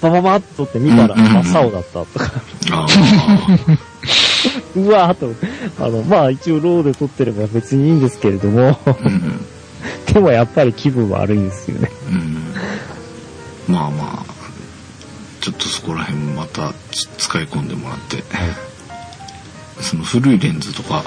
[0.02, 2.32] バババッとって見たらうんうんうん真っ青だったとか、
[2.72, 2.86] あ
[4.76, 5.34] うわーっと、
[5.84, 8.96] あの、まあ一応ローで撮ってれば別にいいんですけれども、あ。
[8.98, 9.46] うん。
[10.14, 11.92] でもやっぱり気分悪いんですよね。
[12.10, 12.29] うん。
[13.70, 14.40] まあまあ、
[15.42, 18.24] ちょっとそこら辺またつ使い込んでもらって、
[19.82, 21.04] その古いレンズとか、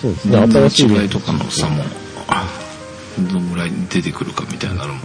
[0.00, 0.38] そうですね。
[0.38, 1.84] 新しい違いとかの差も、
[3.18, 5.00] どんぐらい出てくるかみたいなのも、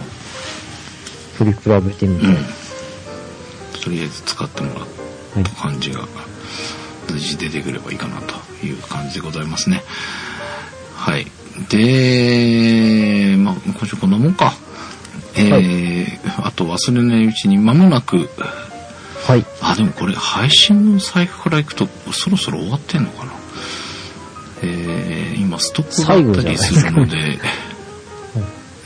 [1.38, 2.28] 振り比べてみて。
[2.28, 2.38] うん。
[3.82, 4.82] とりあえず使ってもら
[5.42, 6.08] った感じが、
[7.08, 9.84] 随時出てくればいいかなという感じでございますね。
[10.96, 11.26] はい。
[11.70, 14.54] で、まあ、今週こんなもんか。
[15.36, 18.30] えーあと忘れないうちに間もなく、
[19.26, 19.46] はい。
[19.62, 23.32] あ、でもこれ配信のサイクからいくとそろそろ終わってんのかな?
[24.64, 27.40] えー今ストックがあったりするので、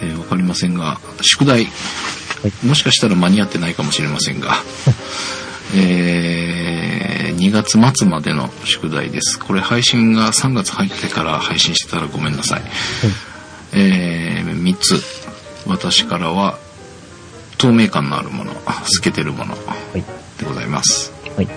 [0.02, 1.68] えーわかりませんが、宿題、
[2.64, 4.56] もしかしたら間に合ってないかもしれませんが、
[5.76, 9.40] えー、2月末までの宿題です。
[9.40, 12.62] これ配信が3月入ってから配信してたらごめんなさい。
[13.74, 15.27] えー、3つ。
[15.68, 16.58] 私からは、
[17.58, 19.58] 透明感のあるもの、透けてるものは
[19.96, 20.04] い。
[20.40, 21.12] でございます。
[21.36, 21.48] はい。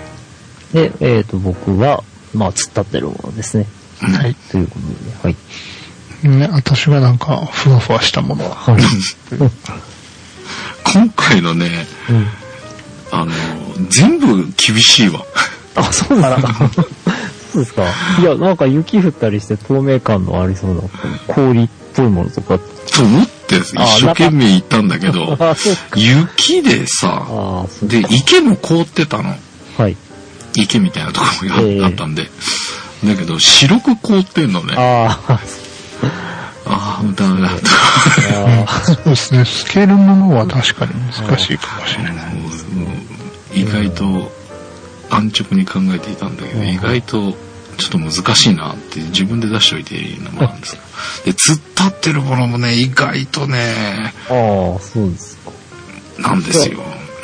[0.73, 2.03] で、えっ、と、僕は、
[2.35, 3.67] まあ、突っ立ってるものですね。
[4.01, 4.35] はい。
[4.35, 5.37] ということで、はい。
[6.29, 8.49] ね、私がなんか、ふわふわしたもの。
[8.49, 8.83] はい。
[10.93, 12.27] 今回のね、うん。
[13.13, 13.33] あの、
[13.89, 15.25] 全部厳しいわ。
[15.75, 16.49] あ、そうなんだ。
[17.53, 17.85] そうですか。
[18.21, 20.83] いや、なんか雪降ったりして透明感のありそうな
[21.35, 22.59] 氷っぽいものとか。
[22.97, 25.37] と思って一生懸命行ったんだけど。
[25.97, 29.35] 雪でさ、で、池も凍ってたの。
[29.77, 29.97] はい。
[30.55, 32.25] 池みたいなところがええあったんで。
[33.05, 34.75] だけど、白く凍ってんのね。
[34.77, 35.41] ああ
[36.67, 37.57] あ、あー、ダメだと。
[38.67, 42.15] あそうですね、透けるものは確かに難しいかもしれない。
[43.55, 44.31] 意外と
[45.11, 47.35] 安直に考えていたんだけど、うん意外と
[47.81, 50.83] ちょっと難しいなって自分で出しといていいのもあるんですが。
[51.25, 55.51] で、突っ立ってるものもね、意外とね、あ、ああ、そうですか。
[56.19, 56.81] なんですよ。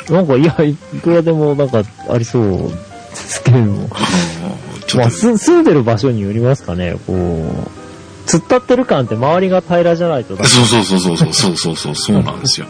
[0.09, 2.71] なんか、いや、いくらでもなんかありそう
[3.11, 3.89] ですけれども。
[3.91, 12.67] あのちょまあ、っと、す住んでる場所によりますかね、こう、突っ立ってる感って周りが平らじゃないとダメそうそうそうそうそうそうそうそうそうなんですよ。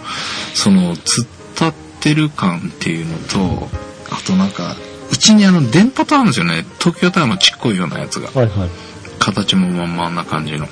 [0.54, 3.68] その突っ立ってる感っていうのと、
[4.12, 4.76] あとなんか、
[5.18, 6.64] うちにあの電波塔あるんですよね。
[6.78, 8.28] 東京タワーのちっこいようなやつが。
[8.40, 8.70] はいはい。
[9.18, 10.68] 形もまんまんな感じの。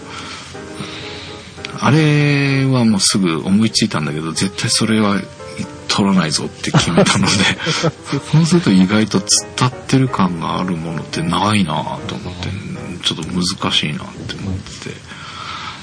[1.79, 5.19] あれはもうすぐ思いついたんだけど、絶対それは
[5.87, 7.33] 取らないぞって決めたので、
[8.31, 9.25] そうすると意外と突っ
[9.55, 12.49] 立ってる感があるものってないなと思って、
[13.03, 14.95] ちょっと難しいなって思ってて。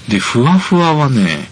[0.08, 1.50] で、ふわふわはね、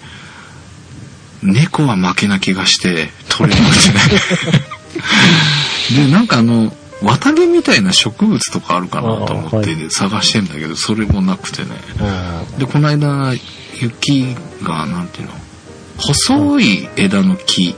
[1.42, 3.94] 猫は負けな気がして取れなくてね。
[6.06, 6.72] で、なんかあの、
[7.02, 11.70] 綿毛みたいな植物とかあるかなと思って、あー探してんだけど、それもなくてね。
[12.00, 13.32] あで、この間、
[13.80, 15.32] 雪が、なんていうの、
[15.98, 17.74] 細い枝の木、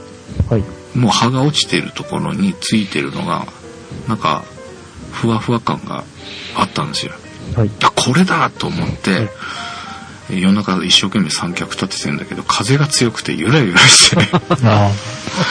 [0.49, 0.63] あはい。
[0.95, 3.47] もう葉が落ちてるところについてるのが、
[4.07, 4.43] なんか、
[5.11, 6.03] ふわふわ感が
[6.55, 7.13] あったんですよ。
[7.55, 7.71] はい。
[7.81, 9.29] あ、これだと思って、
[10.39, 14.17] 夜中一生懸命三脚立ててんだけど、風が強くてゆらゆらして、
[14.65, 14.91] ああ、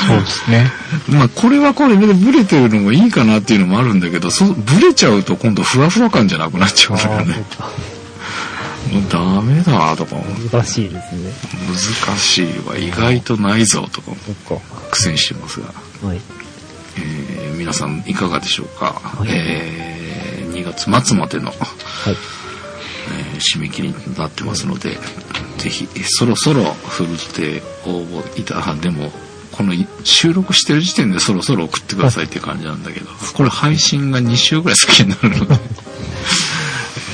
[0.06, 0.70] そうですね。
[1.08, 7.44] まあこれはこれでブレてるのもいいかなっていうのもあるんだけど、そうブレちゃうと今度ふわふわ感じゃなくなっちゃうんだよあね。
[8.90, 10.16] もうダメだとか
[10.52, 11.32] 難しいですね。
[12.06, 14.12] 難しいわ意外とないぞとか。
[14.90, 15.66] 苦戦してますが、
[16.06, 16.20] はい。
[16.96, 22.16] えー皆さんいかがでしょうか、いえー2月末までの、はい。
[23.10, 24.98] え締め切りになってますので
[25.58, 29.10] ぜひそろそろふるって応募いたでも
[29.52, 35.54] この収録してる時点でそろそろ送ってくださいっていう感じなんだけどこれ配信が2週ぐらい先になるので、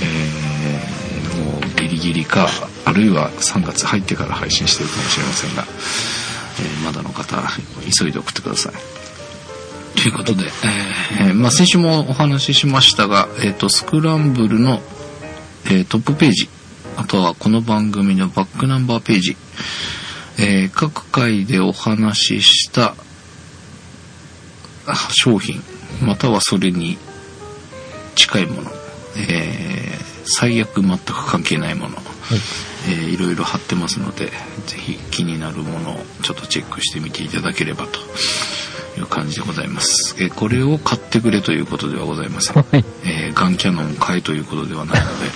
[0.02, 2.48] えもうギリギリか
[2.84, 5.66] あるいは3月入ってから配信してるかもしれませんが、
[6.60, 7.36] えまだの方
[7.98, 8.98] 急いで送ってください。
[9.98, 10.44] ということで、
[11.20, 14.80] えーまあ、先週もお話ししましたが、えー、とスクランブルの、
[15.66, 16.48] えートップページ。
[16.96, 19.36] あとはこの番組のバックナンバーページ、
[20.38, 22.94] えー各回でお話しした
[24.86, 25.62] あ商品。
[26.02, 26.98] またはそれに
[28.14, 28.70] 近いもの、
[29.16, 29.98] えー
[30.30, 31.96] 最悪全く関係ないもの、
[32.86, 34.26] えーいろいろ貼ってますので
[34.66, 37.98] ぜひ気になるものをちょっとチェックしてみていただければと
[38.98, 42.84] いう感じでございます、えーこれを買ってくれということではございません、はい。
[43.04, 45.26] えーガンキャノンを買えということではないので、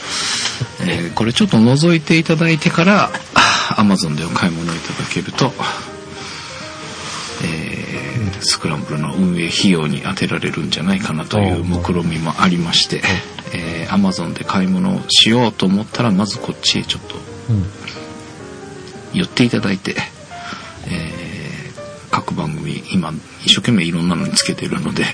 [0.83, 3.11] えーこれちょっと覗いていただいてから
[3.77, 5.53] アマゾンでお買い物いただけると、
[7.45, 7.93] えー
[8.45, 13.01] スクランブルの運営費用に充てられるんじゃないかなという目論見みもありまして、
[13.55, 17.15] えー、アマゾンで買い物をしようと思ったらまずこっちへちょっと
[17.51, 17.65] うん。
[19.13, 19.95] 寄っていただいて、
[20.89, 21.33] えー
[22.13, 23.11] 各番組今
[23.45, 25.05] 一生懸命いろんなのにつけてるので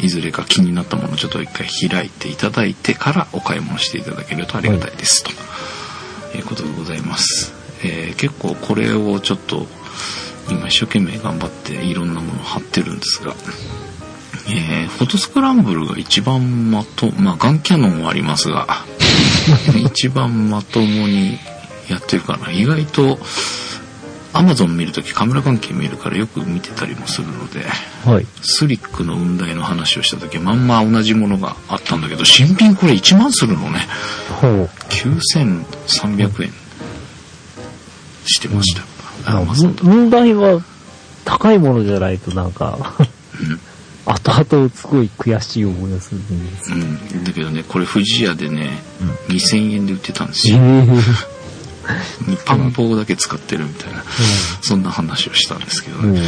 [0.00, 5.30] いずれか気になったものをちょっと一回開いていただいてからお買い物していただけるとありがたいです、と
[6.36, 9.66] いうことでございます、えー結構これをちょっと
[10.50, 13.34] 今一生懸命頑張っていろんなものを貼ってるんですが
[14.48, 18.66] えーフォトスクランブルが一番まと、まあ、ガンキャノンはありますが、
[19.86, 21.38] 一番まともに
[21.88, 22.50] やってるかな。
[22.50, 23.18] 意外と、
[24.34, 27.60] アマゾン見るときカメラ関係見るからよく見てたりもするので、
[28.04, 28.26] はい。
[28.42, 33.86] スリックの雲台の話をしたとき、まんま同じものがあったんだけど、新品これ1万するのね。
[34.40, 34.70] ほう。
[34.88, 36.52] 9300円
[38.26, 38.82] してました。
[39.30, 40.60] まあアマゾンと問題は
[41.24, 42.96] 高いものじゃないとなんか、
[44.04, 46.72] 後々すごい悔しい思いをするんです。
[46.72, 47.24] うん。
[47.24, 48.82] だけどね、これ富士屋でね、
[49.28, 50.58] 2000円で売ってたんですえよ。
[50.58, 51.33] え
[52.26, 54.02] にパン棒だけ使ってるみたいな、
[54.62, 56.22] そんな話をしたんですけどうんね。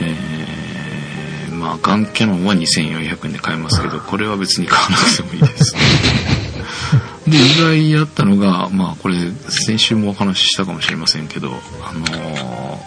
[0.00, 5.74] えー、まあ、ガンキャノンは2400円で買えますけど、これは別に買わなくてもいいです。
[7.26, 9.16] で、意外やったのが、まあ、これ、
[9.48, 12.84] 先週もお話ししたかもしれませんけど、あの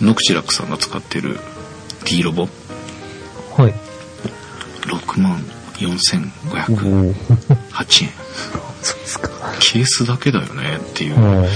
[0.00, 1.38] ー、ノクチラクさんが使ってる
[2.04, 2.48] D ロボ、
[3.56, 3.74] はい。
[4.86, 5.44] 6万
[5.86, 7.14] 4508お円。
[9.60, 11.16] ケースだけだよねっていう。
[11.16, 11.46] うん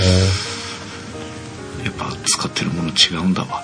[1.84, 3.62] やっぱ使ってるもの違うんだわ。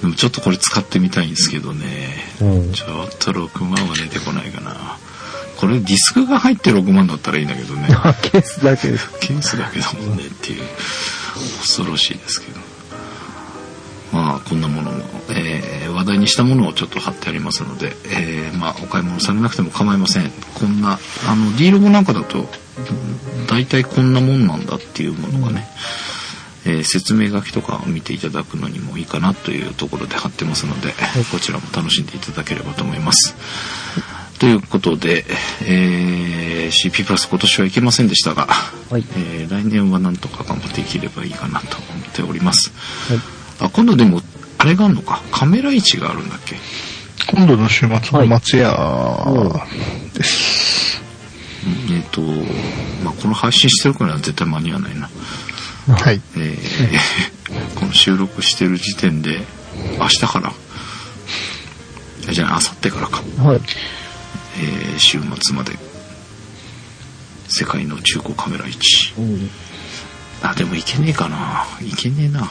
[0.00, 2.14] でもちょっとこれ使ってみたいんですけどね。
[2.40, 4.96] うんちょっと6万は出てこないかな。
[5.56, 7.88] これディスクが入って6万だったらいいんだけどね。
[7.90, 9.08] あ、 ケースだけです。
[9.20, 10.62] ケースだけだもんねっていう。
[11.60, 12.60] 恐ろしいですけど。
[14.16, 20.30] まあこんなものも、えー話題にしたものをちょっと貼ってありますので、えーまあお買い物されなくても構いません。
[20.54, 22.48] こんな、あの D ロゴなんかだと、
[23.48, 25.66] 大体こんなもんなんだっていうものがね、
[26.66, 30.92] えー説明書きとかを見ていただくのにもいいかなというところで貼ってますので、
[31.32, 33.34] こちらも楽しんでいただければと思います。
[34.38, 35.24] ということで、
[35.66, 38.48] えー CP プラス今年はいけませんでしたが、
[38.90, 39.04] はい。
[39.16, 42.70] えー来年はなんとか頑張っていければいいかなと思っております。
[43.08, 43.35] はい。
[43.60, 44.22] あ、今度でも、
[44.58, 46.56] あれがあるのか、カメラ位置があるんだっけ？
[47.28, 49.66] 今度の週末の松屋は
[50.14, 51.00] です。
[51.90, 52.20] えっ、と、
[53.02, 55.08] まあ、この配信してるからは絶対間に合わないな。
[55.88, 56.20] はい。
[56.36, 56.98] えー
[57.76, 59.44] この収録してる時点で、
[59.98, 60.52] 明日から、
[62.28, 63.60] えじゃあ、明後日からか、はい。
[64.58, 65.72] えー週末まで、
[67.48, 69.12] 世界の中古カメラ位置。
[69.18, 69.50] うん
[70.42, 71.66] あ、でもいけねえかな。
[71.80, 72.48] いけねえな。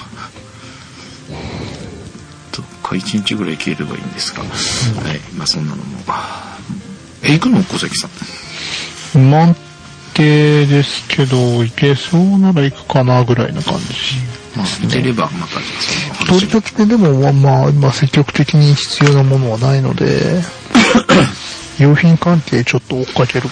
[2.51, 4.43] どっか一日ぐらい行ければいいんですが。
[4.43, 5.19] はい。
[5.35, 5.83] まあそんなのも。
[7.23, 8.11] え、行くの小関さん。
[9.13, 9.55] 不満
[10.13, 13.85] 定ですけど、行けそうなら行くかなぐらいな感じ。
[14.55, 20.41] まあ、行ければ、また、その話取り立てでも、まあまあ、今積極的に必要なものはないので、
[21.77, 23.49] 用品関係ちょっと追っかける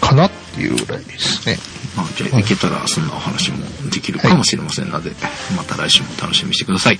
[0.00, 1.58] かなっていうぐらいですね。
[1.96, 3.58] まあ、じゃあ、行けたら、そんなお話も
[3.90, 5.12] できるかもしれませんので、
[5.56, 6.98] また来週も楽しみにしてください。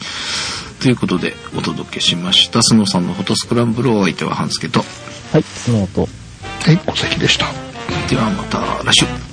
[0.81, 2.63] ということで、お届けしました。
[2.63, 4.85] スノーさんのフォトスクランブルお相手は半助と。
[5.33, 6.03] はい、その音。
[6.03, 6.09] は
[6.73, 7.47] い、小関でした。
[8.09, 9.24] ではまた来週。